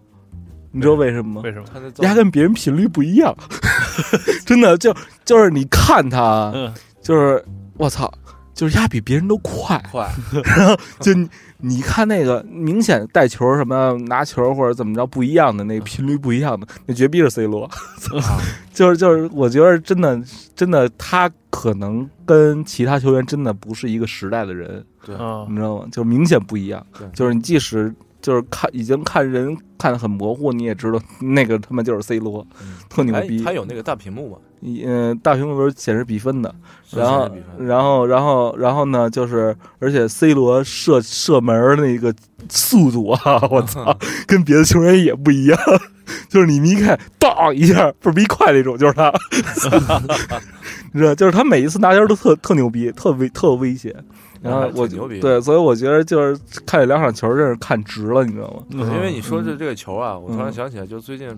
[0.70, 1.40] 你知道为什么吗？
[1.42, 1.64] 为什么？
[1.96, 3.34] 他跟别人频率不一样，
[4.46, 6.72] 真的就就是你看他，嗯，
[7.02, 7.44] 就是
[7.80, 8.12] 我操，
[8.54, 10.06] 就是压比别人都快，快，
[11.00, 11.28] 就你
[11.58, 17.68] 你看那个明显带球什么拿球或者怎么着不一样的，那个频率不一样的，那绝逼是 C 罗，
[18.74, 20.22] 就是就是我觉得真的
[20.54, 24.84] 真的他可能跟其他球员真的不是一个时代的人，
[25.18, 25.86] 啊你知道吗？
[25.90, 27.92] 就明显不一样对，就是你即使。
[28.22, 33.40] 就是看已经看人看的很模糊，你也知道那个他妈就是 C 罗，嗯特牛逼。
[33.40, 34.36] 哎他有那个大屏幕吗？
[34.62, 36.54] 嗯、大屏幕不是显示比分的，
[36.90, 42.14] 然后然后然后然后呢，就是而且 C 罗射射门儿那个
[42.48, 43.96] 速度啊，我操，
[44.26, 45.58] 跟别的球员也不一样，
[46.28, 49.12] 就是你一看，当一下倍儿逼快那种，就是他，
[50.92, 53.94] 你知道，就是他每一次拿球都特特牛逼，特威特危险。
[54.42, 56.34] 然后我牛逼对，所以我觉得就是
[56.64, 58.90] 看这两场球真是看值了，你知道吗？
[58.94, 61.28] 因为你说这嗯这个球啊，我突然嗯想起来，就最近，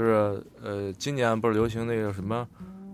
[0.00, 2.48] 就是呃，今年不是流行那个什么，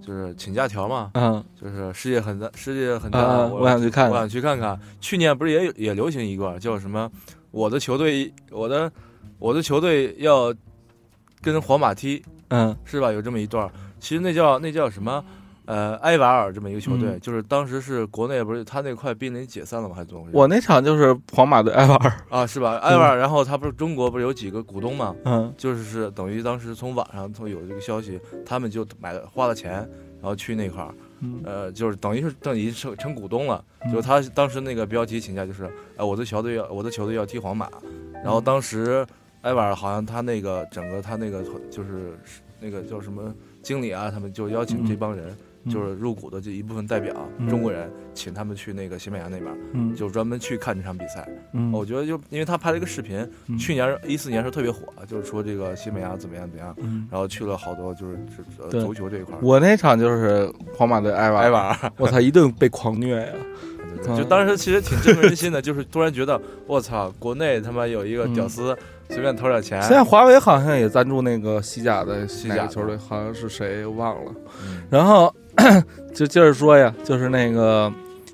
[0.05, 4.11] 就是请假条嘛，嗯就是世界很大，世界很大，啊，我我想去看看。
[4.13, 4.77] 我想去看看。
[5.01, 7.09] 去年不是也有也流行一个叫什么？
[7.53, 8.91] 我的球队，我的
[9.39, 10.53] 我的球队要
[11.41, 13.13] 跟皇马踢，嗯是吧？
[13.13, 13.71] 有这么一段儿。
[14.01, 15.25] 其实那叫那叫什么？
[15.67, 19.95] 呃，埃瓦尔这么一个球队，嗯就是当时是国内不是他那块濒临解散了吗？
[19.95, 20.37] 还是怎么回事？
[20.37, 22.77] 我那场就是皇马对埃瓦尔，啊，是吧？
[22.79, 25.15] 埃瓦尔，然后他不是中国不是有几个股东嘛？
[25.25, 29.73] 嗯就是是等于当时从网上从有这个消息，他们就买了花了钱，
[30.21, 33.63] 然后去那块儿，嗯呃，就是等于是等于成成股东了。
[33.85, 35.65] 嗯就是他当时那个标题请假就是，
[35.97, 37.69] 哎，我的球队要我的球队要踢皇马，
[38.15, 39.07] 然嗯后当时
[39.43, 42.19] 埃瓦尔好像他那个整个他那个就是
[42.61, 45.27] 那个叫什么经理啊，他们就邀请这帮人。
[45.29, 45.37] 嗯
[45.71, 51.29] 就是入股的这一部分代表、嗯中国人，请他们去那个西班牙那边，嗯就专门去看这场比赛。
[51.53, 58.19] 嗯我觉得就因为他拍了一个视频，嗯去年一四年是特别火，就是说这个西班牙怎么样怎么样，嗯，然后去了好多就是
[58.71, 59.39] 足球这一块儿。
[59.43, 63.33] 我那场就是皇马对埃瓦尔，埃瓦，我操，一顿被狂虐呀！
[64.17, 68.77] 就当时其实挺振奋人心的，就是突然觉得我操，国内他妈有一个屌丝
[69.09, 74.33] 随便投点钱，现在华为好像也赞助那个西甲的西甲球队，好像是谁我忘了。
[74.63, 75.35] 嗯然后
[76.15, 77.93] 就接着说呀，就是那个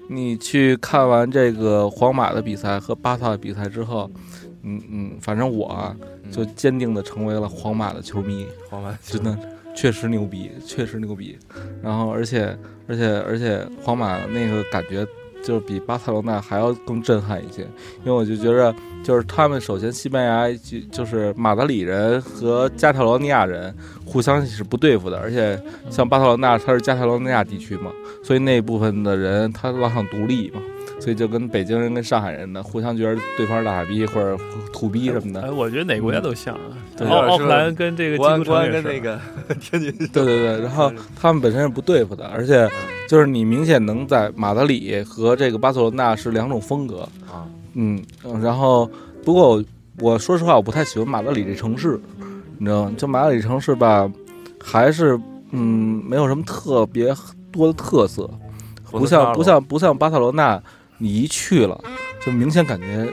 [0.09, 4.11] 你去看完这个皇马的比赛和巴萨的比赛之后，
[4.63, 5.95] 嗯嗯，反正我
[6.31, 9.37] 就坚定的成为了皇马的球迷，皇马真的
[9.75, 11.39] 确实牛逼，确实牛逼。
[11.83, 12.57] 然后而且
[12.87, 15.07] 而且而且皇马那个感觉。
[15.43, 17.63] 就是比巴塞罗那还要更震撼一些，
[18.05, 23.75] 因为我就觉着，就是他们首先西班牙就就是马德里人和加泰罗尼亚人
[24.05, 27.91] 互相是不对付的，而且像巴塞罗那它是加泰罗尼亚地区嘛，
[28.23, 30.61] 所以那部分的人他老想独立嘛，
[31.03, 34.39] 所以就跟北京人跟上海人呢，互相觉得对方是大傻逼或者
[34.73, 35.53] 土逼什么哎，的。
[35.55, 36.61] 我觉得哪个国家都像啊，
[36.97, 39.21] 对奥奥是克兰跟这个国安国基督城也是安跟那个
[39.61, 42.71] 天津对对对，然后他们本身是不对付的，而且
[43.09, 47.01] 就是你明显能在马德里和这个巴塞罗那是两种风格。
[47.27, 48.89] 啊，嗯，嗯然后
[49.25, 49.65] 不过我
[49.99, 52.01] 我说实话，我不太喜欢马德里这城市，
[52.59, 52.95] 你知道吗？
[52.97, 54.09] 就马德里城市吧，
[54.63, 55.19] 还是
[55.51, 57.13] 嗯没有什么特别
[57.51, 58.31] 多的特色，
[58.91, 60.63] 不像不像不像巴塞罗那，
[61.03, 61.79] 你一去了
[62.25, 63.13] 就明显感觉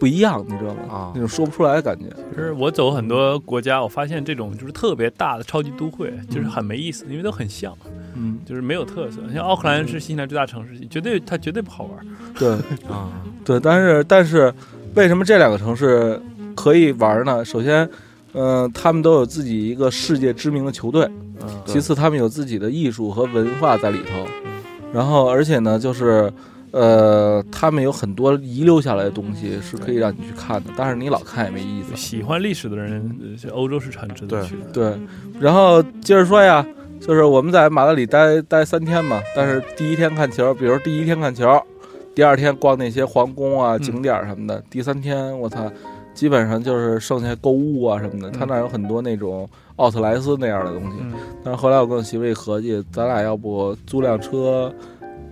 [0.00, 0.80] 不一样，你知道吗？
[0.90, 2.06] 啊那种说不出来的感觉。
[2.30, 7.72] 其实我走很多国家，我发现这种就是特别大的超级都会，就是很没意思，因为都很像，
[8.14, 9.18] 嗯，就是没有特色。
[9.32, 12.06] 像奥克兰是新西兰最大城市，绝对它绝对不好玩。
[12.36, 12.50] 对
[12.90, 13.08] 啊，
[13.44, 14.52] 对，但是但是
[14.96, 16.20] 为什么这两个城市
[16.56, 17.44] 可以玩呢？
[17.44, 17.88] 首先，
[18.32, 21.08] 嗯、他们都有自己一个世界知名的球队。
[21.40, 24.26] 嗯，其次，他们有自己的艺术和文化在里头，
[24.92, 26.32] 然后而且呢，就是
[26.74, 31.94] 呃，他们有很多遗留下来的东西是可以让你去看的，但是你老看也没意思。
[31.94, 33.16] 喜欢历史的人，
[33.52, 34.64] 欧洲是很值得去的。
[34.72, 34.92] 对，
[35.38, 36.66] 然后接着说呀，
[37.00, 41.62] 就是我们在马德里待待三天嘛，但是第一天看球，比如第一天看球，
[42.12, 45.70] 第二天逛那些皇宫啊、嗯景点什么的，第三天我操，
[46.12, 50.96] 基本上就是剩下购物啊什么的，他那儿有很多那种奥特莱斯那样的东西。
[51.02, 51.12] 嗯，
[51.44, 54.74] 但是后来我跟我媳妇一合计，咱俩要不租辆车，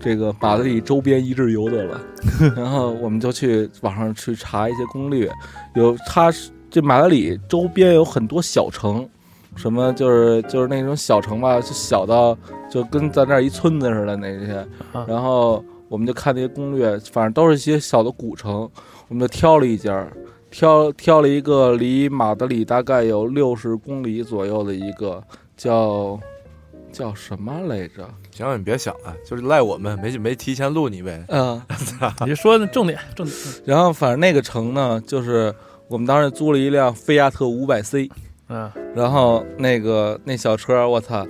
[0.03, 2.01] 这个马德里周边一日游得了。
[2.55, 5.33] 然后我们就去网上去查一些攻略，
[5.75, 9.09] 有它是这马德里周边有很多小城，
[9.57, 12.37] 什么就是就是那种小城吧，就小到
[12.69, 15.07] 就跟咱这儿一村子似的那些啊。
[15.09, 18.69] 然后我们就看那些攻略，反正都是一些小的古城，
[19.09, 20.07] 我们就挑了一家。
[20.51, 25.25] 挑挑了一个离马德里大概有六十公里左右的一个
[25.57, 26.21] 叫
[26.93, 28.07] 叫什么来着？
[28.33, 31.22] 行了，你别想了，就是赖我们没没提前录你呗。
[31.28, 31.62] 嗯，
[32.22, 33.37] 你就说重点重点。
[33.64, 35.55] 然后反正那个城呢，就是
[35.87, 38.11] 我们当时租了一辆菲亚特五百 C，
[38.49, 41.26] 嗯，然后那个那小车，我操，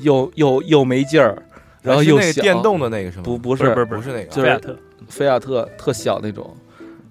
[0.00, 1.42] 又又又没劲儿，
[1.80, 3.24] 然后又小，那个电动的那个是吗？
[3.24, 4.78] 不不不是不是不是那个，就是菲亚特，
[5.08, 6.54] 菲亚特特小那种，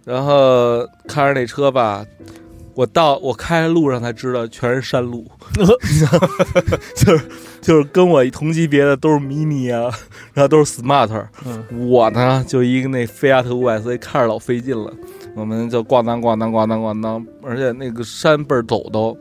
[0.05, 2.05] 然后开着那车吧，
[2.73, 5.25] 我到我开路上才知道全是山路，
[6.95, 7.23] 就是
[7.61, 9.93] 就是跟我同级别的都是 mini 啊，
[10.33, 11.09] 然后都是 smart，
[11.45, 14.91] 嗯，我呢就一个那菲亚特五百 C 看着老费劲了，
[15.35, 19.17] 我们就咣当咣当咣当咣当，而且那个山倍儿陡都。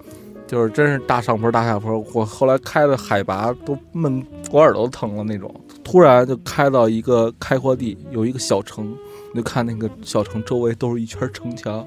[0.47, 4.21] 就是真是大上坡大下坡，我后来开的海拔都闷，
[4.51, 5.49] 我耳朵疼了那种。
[5.85, 8.93] 突然就开到一个开阔地，有一个小城，
[9.33, 11.87] 你就看那个小城周围都是一圈城墙，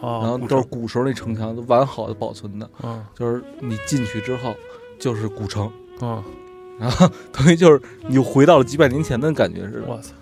[0.00, 2.70] 然后哦，都是古时候那城墙，都完好的保存的。
[2.82, 3.04] 嗯。
[3.14, 4.54] 就是你进去之后
[4.98, 5.70] 就是古城，
[6.00, 6.22] 嗯，
[6.78, 9.86] 然后等于就是你又回到了几百年前的感觉似的。
[9.88, 10.12] 哇塞，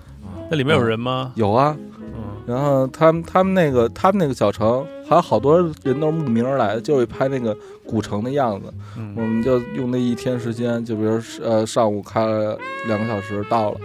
[0.50, 1.32] 那里面有人吗？
[1.34, 7.56] 有啊，嗯，然后他们他们那个他们那个小城，还有好多人都是慕名而来的，就是拍那个
[7.86, 8.66] 古城的样子。
[8.66, 13.80] 我嗯们就用那一天时间，就比如呃上午开了两个小时到了，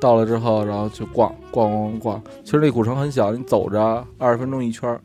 [0.00, 2.22] 到了之后然后去逛逛逛逛。
[2.44, 5.00] 其实那古城很小，你走着二十分钟一圈儿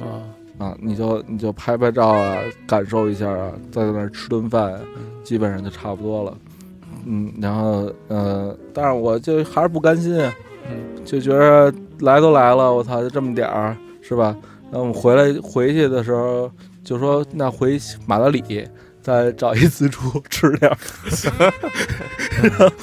[0.00, 0.24] 啊，
[0.58, 4.80] 啊，你就你就拍拍照啊，感受一下啊，再在那儿吃顿饭，
[5.22, 6.36] 基本上就差不多了。
[7.06, 10.20] 嗯，然后呃，但是我就还是不甘心
[11.04, 14.36] 就觉得来都来了，我操，就这么点儿，是吧？
[14.70, 16.50] 然后我们回来回去的时候
[16.84, 18.68] 就说，那回马德里
[19.02, 20.76] 再找一自助吃点儿。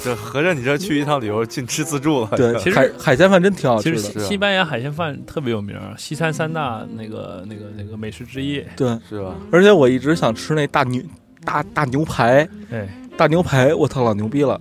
[0.03, 2.29] 这合着你这去一趟旅游净吃自助了。
[2.35, 3.97] 对，其实海海鲜饭真挺好吃的。
[3.97, 8.63] 其实西西班牙海鲜饭特别有名儿，西餐三大那个那个那个美食之一。
[8.75, 9.35] 对，是吧？
[9.51, 11.01] 而且我一直想吃那大牛
[11.43, 12.87] 大大牛排，哎，
[13.17, 14.59] 大牛排，我操，老牛逼了！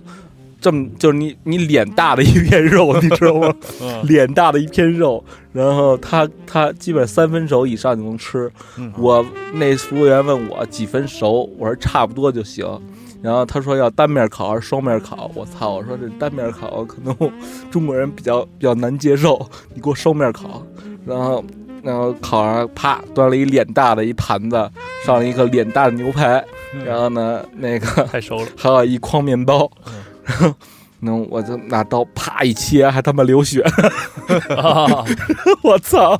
[0.59, 3.53] 这么就是你你脸大的一片肉，你知道吗？
[3.81, 8.51] 嗯 脸大的一片肉，然后它它基本三分熟以上就能吃。
[8.77, 12.65] 嗯我那服务员问我几分熟，我说差不多就行。
[13.19, 15.71] 然后他说要单面烤还是双面烤，我操！
[15.77, 17.15] 我说这单面烤可能
[17.71, 19.43] 中国人比较 比较难接受，
[19.73, 20.61] 你给我双面烤。
[21.03, 21.43] 然后
[21.81, 24.55] 然后烤上啪端了一脸大的一盘子，
[25.03, 26.45] 上了一个脸大的牛排，
[26.85, 28.45] 然后呢那个太熟了。
[28.55, 29.93] 还有一筐面包嗯，
[30.29, 30.55] 然后
[30.99, 33.61] 那我就拿刀啪一切，还他妈流血，
[34.57, 35.05] 啊，
[35.63, 36.19] 我操！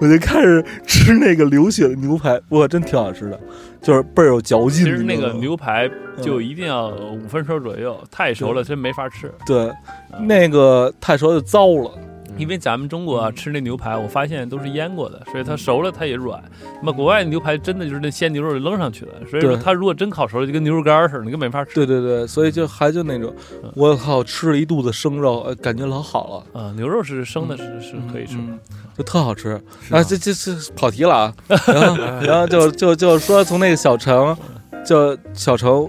[0.00, 3.40] 我就开始吃那个流血的牛排，哇，真挺好吃的，
[3.82, 4.84] 就是倍儿有嚼劲。
[4.84, 9.32] 其实那个牛排嗯就一定要五分熟左右，太熟了真没法吃。
[9.46, 9.72] 对，
[10.20, 11.90] 那个太熟就糟了，
[12.38, 16.42] 因为咱们中国啊吃那牛排，我发现都是腌过的，所以它熟了它也软。
[16.80, 21.74] 那么国外的牛排真的就是那鲜牛肉扔上去的，所以说它如果真烤熟了，就跟牛肉干儿似的，你根本没法吃。
[21.74, 23.34] 对对对，所以就还就那种，
[23.74, 26.60] 我靠，吃了一肚子生肉，呃感觉老好了。
[26.60, 28.44] 啊，牛肉是生的是是可以吃的。
[28.46, 28.58] 嗯，
[28.96, 29.60] 就特好吃
[29.90, 30.02] 啊！
[30.02, 31.34] 这这这跑题了啊！
[31.66, 34.36] 然后 然后就就就说从那个小城，
[34.84, 35.88] 就小城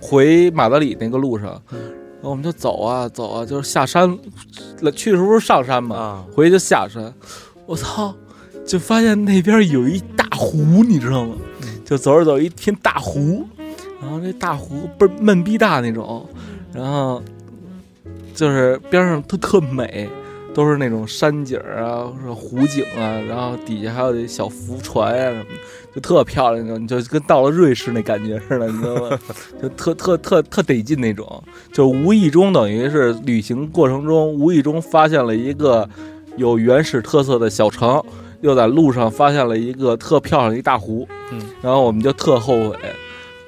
[0.00, 1.60] 回马德里那个路上，
[2.24, 4.18] 我们就走啊走啊，就是下山，
[4.94, 7.12] 去的时候是上山嘛，啊，回去就下山。
[7.66, 8.14] 我操！
[8.66, 11.34] 就发现那边有一大湖，你知道吗？
[11.84, 13.46] 就走着走一片大湖，
[14.00, 16.26] 然后那大湖倍儿闷逼大那种，
[16.72, 17.22] 然后
[18.34, 20.08] 就是边上它特美，
[20.54, 29.18] 都是那种山景啊，或者湖景啊，然后底下还有那小浮船啊什么的，就特漂亮那种，你就跟到了瑞士那感觉似的，你知道吗？
[29.60, 31.42] 就特特特特得劲那种，
[31.72, 35.88] 就无意中等于是旅行过程中无意中发现了一个
[36.36, 38.02] 有原始特色的小城，
[38.40, 42.76] 又在路上发现了一个特漂亮的一大湖，嗯，然后我们就特后悔。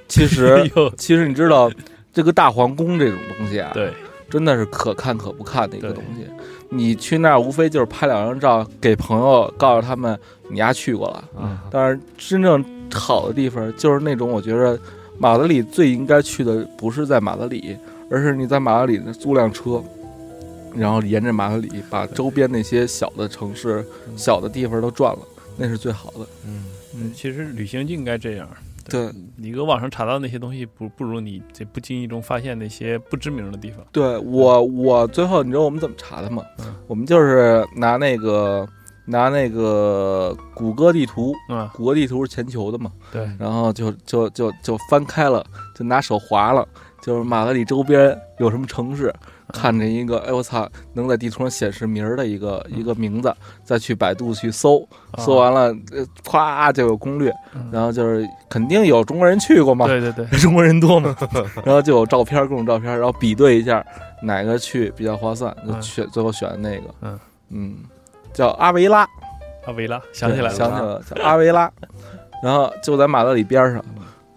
[0.08, 1.70] 其实 其实你知道，
[2.12, 3.92] 这个大皇宫这种东西啊，对，
[4.30, 6.26] 真的是可看可不看的一个东西。
[6.68, 10.18] 你去那儿无非就是拍两张照，给朋友告诉他们
[10.50, 11.24] 你丫去过了。
[11.38, 14.78] 嗯但是真正好的地方就是那种，我觉得
[15.18, 17.76] 马德里最应该去的不是在马德里，
[18.10, 19.82] 而是你在马德里租辆车，
[20.74, 23.84] 然后沿着马德里把周边那些小的城市、
[24.16, 25.20] 小的地方都转了，
[25.56, 26.26] 那是最好的。
[26.46, 26.64] 嗯，
[26.94, 28.48] 嗯，其实旅行就应该这样。
[28.90, 33.84] 对你搁网上查到那些东西，不不如你这不经意中发现那些不知名的地方。
[33.92, 36.42] 对，我我最后你知道我们怎么查的吗？
[36.58, 36.74] 嗯。
[36.86, 38.66] 我们就是拿那个
[39.04, 46.66] 拿那个谷歌地图，嗯，谷歌地图是全球的嘛，对，然后就就就就翻开了，就拿手划了，
[47.02, 49.12] 就是马德里周边有什么城市，
[49.52, 53.34] 看着一个，哎我操，能在地图上显示名儿的一个一个名字，
[53.64, 54.86] 再去百度去搜，
[55.18, 57.68] 搜完了，呃咵就有攻略，嗯。
[57.72, 61.16] 然后就是肯定有中国人去过嘛，对对对， 中国人多嘛，
[61.64, 63.84] 然后就有照片，各种照片，然后比对一下
[64.22, 65.82] 哪个去比较划算，就嗯。
[65.82, 67.18] 选最后选的那个，嗯。
[67.50, 67.76] 嗯，
[68.32, 69.06] 叫阿维拉，
[69.66, 71.70] 阿维拉想起来了，想起来了，叫阿维拉，
[72.42, 73.84] 然后就在马德里边上，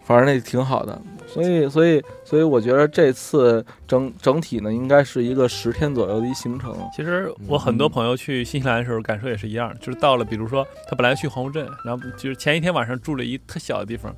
[0.04, 1.02] 反正那挺好的。
[1.34, 6.76] 所以，所以，所以，我觉得这次整整体呢，应该是一个十天左右的一行程。
[6.96, 14.14] 其实我很多朋友去新西兰的时候感受也是一样，就是到了，比如说他本来去皇后镇，然后就是前一天晚上住了一特小的地方，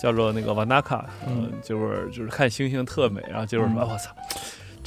[0.00, 4.10] 叫做那个瓦纳卡，嗯嗯，就是就是看星星特美，然后就是说嗯我操，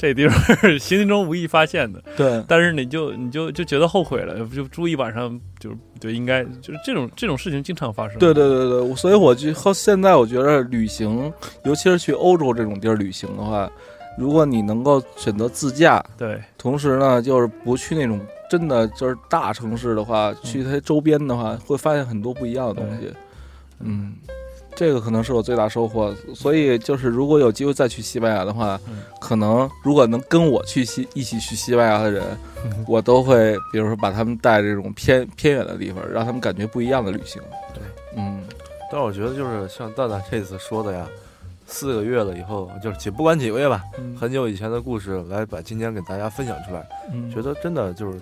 [0.02, 8.18] 这地方是行进中无意发现的，对，但是你就你就就觉得后悔了，就住一晚上就就应该就是这种这种事情经常发生。
[8.18, 11.32] 对对对对，所以我就后现在我觉得旅行，
[11.64, 13.70] 尤其是去欧洲这种地儿旅行的话，
[14.18, 23.08] 如果你能够选择自驾，对同时呢，就是不去那种真的就是大城市的话，去它周边的话，会发现很多不一样的东西。
[23.78, 24.14] 嗯，
[24.74, 26.14] 这个可能是我最大收获。
[26.34, 32.24] 所以就是如果有机会再去西班牙的话，嗯可能如果能跟我去西一起去西班牙的人，
[32.88, 37.40] 我都会比如说把他们带这种偏偏远的地方，让他们感觉不一样的旅行。
[37.72, 37.82] 对，
[38.16, 38.42] 嗯，
[38.90, 41.06] 但是我觉得就是像蛋蛋这次说的呀，
[41.66, 48.20] 四个月了以后，就是几不管几个月吧，嗯很久以前的故事来把今天给大家分享出来，嗯觉得真的就是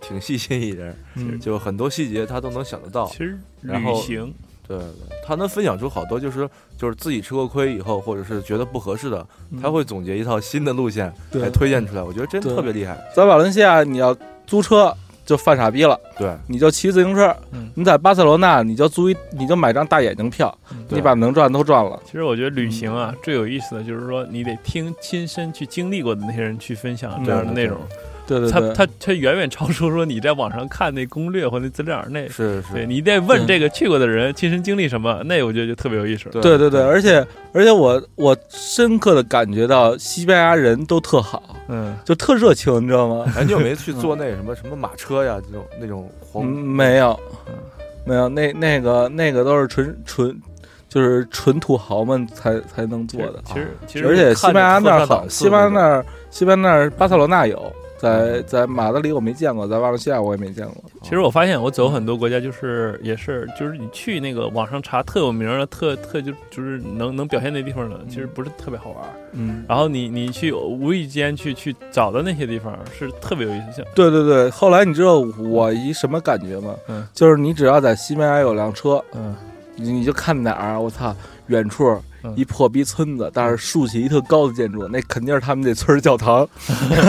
[0.00, 3.06] 挺细心一人，嗯就很多细节他都能想得到。
[3.08, 4.34] 其实然后旅行
[4.68, 4.86] 对对，
[5.26, 9.26] 他能分享出好多，就是就是自己吃过亏以后，或者是觉得不合适的，
[9.60, 11.48] 他会总结一套新的路线来。
[11.50, 12.02] 推荐出来。
[12.02, 12.96] 我觉得真特别厉害。
[13.16, 14.14] 在瓦伦西亚你要
[14.46, 14.94] 租车
[15.24, 20.56] 就犯傻逼了，对，你就骑自行车；嗯你在巴塞罗那你就租一你就买张大眼睛票，
[20.88, 22.00] 对你把能赚都赚了。
[22.04, 27.78] 其实我觉得旅行啊，最有意思的就是说，你得听亲身去经历过的那些人去分享这样的内容。
[27.78, 32.28] 他对对对对，他他远远超出说你在网上看那攻略或那资料那。
[32.28, 36.28] 是是，对你得问这个去过的人亲身经历什么，那我觉得就特别有意思。
[36.30, 43.24] 对对对对，而且而且我我深刻的感觉到西班牙人都特好，嗯，就特热情，你知道吗？
[43.34, 45.40] 哎，你有没有去坐那什么什么马车呀？
[45.46, 47.18] 这种那种嗯，黄没有，
[48.04, 50.38] 没有，那那个那个都是纯纯，
[50.88, 53.40] 就是纯土豪们才才能做的。
[53.46, 60.84] 其实其实而且西班牙那儿好，西班牙那儿西班牙那儿巴塞罗那有，在在马德里我没见过，在瓦伦西亚我也没见过。
[61.02, 68.98] 其实我发现我走很多国家，就是也是就是你去那个网上查特有名的、特特就就是能能表现那地方的，其实不是特别好玩。
[69.32, 74.48] 嗯，然后你你去无意间去去找的那些地方是特别有意思，像对对对。
[74.50, 76.74] 后来你知道我一什么感觉吗？
[76.88, 79.34] 嗯就是你只要在西班牙有辆车，嗯
[79.76, 81.14] 你你就看哪儿，我操，
[81.48, 82.02] 远处嗯
[82.36, 86.48] 一破逼村子，但是竖起一特高的建筑，那肯定是他们那村儿教堂。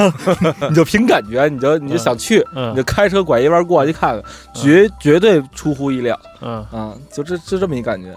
[0.69, 6.93] 你就凭感觉，你就你就想去，嗯你就开车拐一弯过去看看，绝绝对出乎意料嗯，啊！
[7.11, 8.15] 就这就这么一感觉。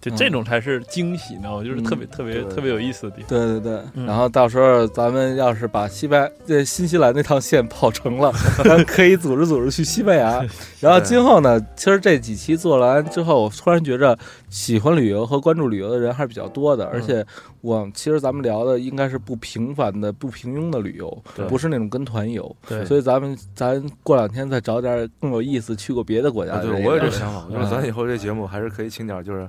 [0.00, 3.28] 就这种才是惊喜呢，我就是特别特别特别有意思的地方。
[3.28, 8.32] 对对对，嗯然后到时候咱们要是把西班这新西兰那趟线跑成了，
[8.64, 10.42] 咱可以组织组织去西班牙。
[10.80, 17.22] 然后今后呢，其实这几期做完之后，我突然觉着喜欢旅游和关注旅游的人还是比较多的，而且
[17.60, 22.56] 我其实咱们聊的应该是不平凡的、不平庸的旅游，不是那种跟团游。
[22.66, 26.56] 对所以咱们咱过两天再找点更有意思、去过别的国家。
[26.58, 29.46] 对，我也这想法，就是嗯咱以后这节目还是可以请点，就是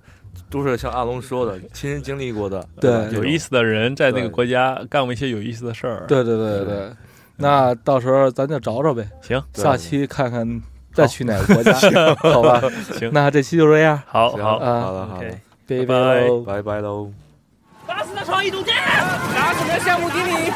[0.49, 3.37] 都是像阿龙说的，亲身经历过的， 对有意。
[3.37, 6.05] 思的人在那个国家干过一些有意思的事儿。
[6.07, 6.93] 对对对对对，
[7.37, 9.07] 那到时候咱就找找呗。
[9.21, 10.61] 行下期看看
[10.93, 11.73] 再去哪个国家，
[12.21, 12.61] 好吧？
[12.99, 15.29] 行，那这期就这样，好好啊好了好了
[15.67, 16.29] 拜拜拜。
[16.45, 17.11] 拜拜喽。
[17.87, 18.75] 打死的创意总监，
[19.33, 20.51] 拿什么项目经理？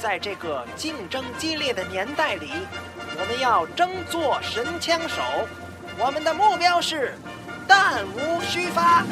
[0.00, 2.50] 在这个竞争激烈的年代里，
[3.18, 5.20] 我们要争做神枪手。
[5.98, 7.14] 我们的目标是
[7.68, 9.04] 弹无虚发。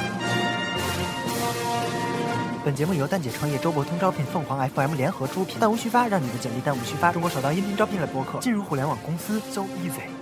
[2.65, 5.61] 本节目由蛋姐创业、周伯通招聘、凤凰 FM 联合出品。
[5.61, 7.13] 弹无虚发，让你的简历弹无虚发。
[7.13, 10.18] 中国首档音频招聘类播客，进入互联网公司 so easy。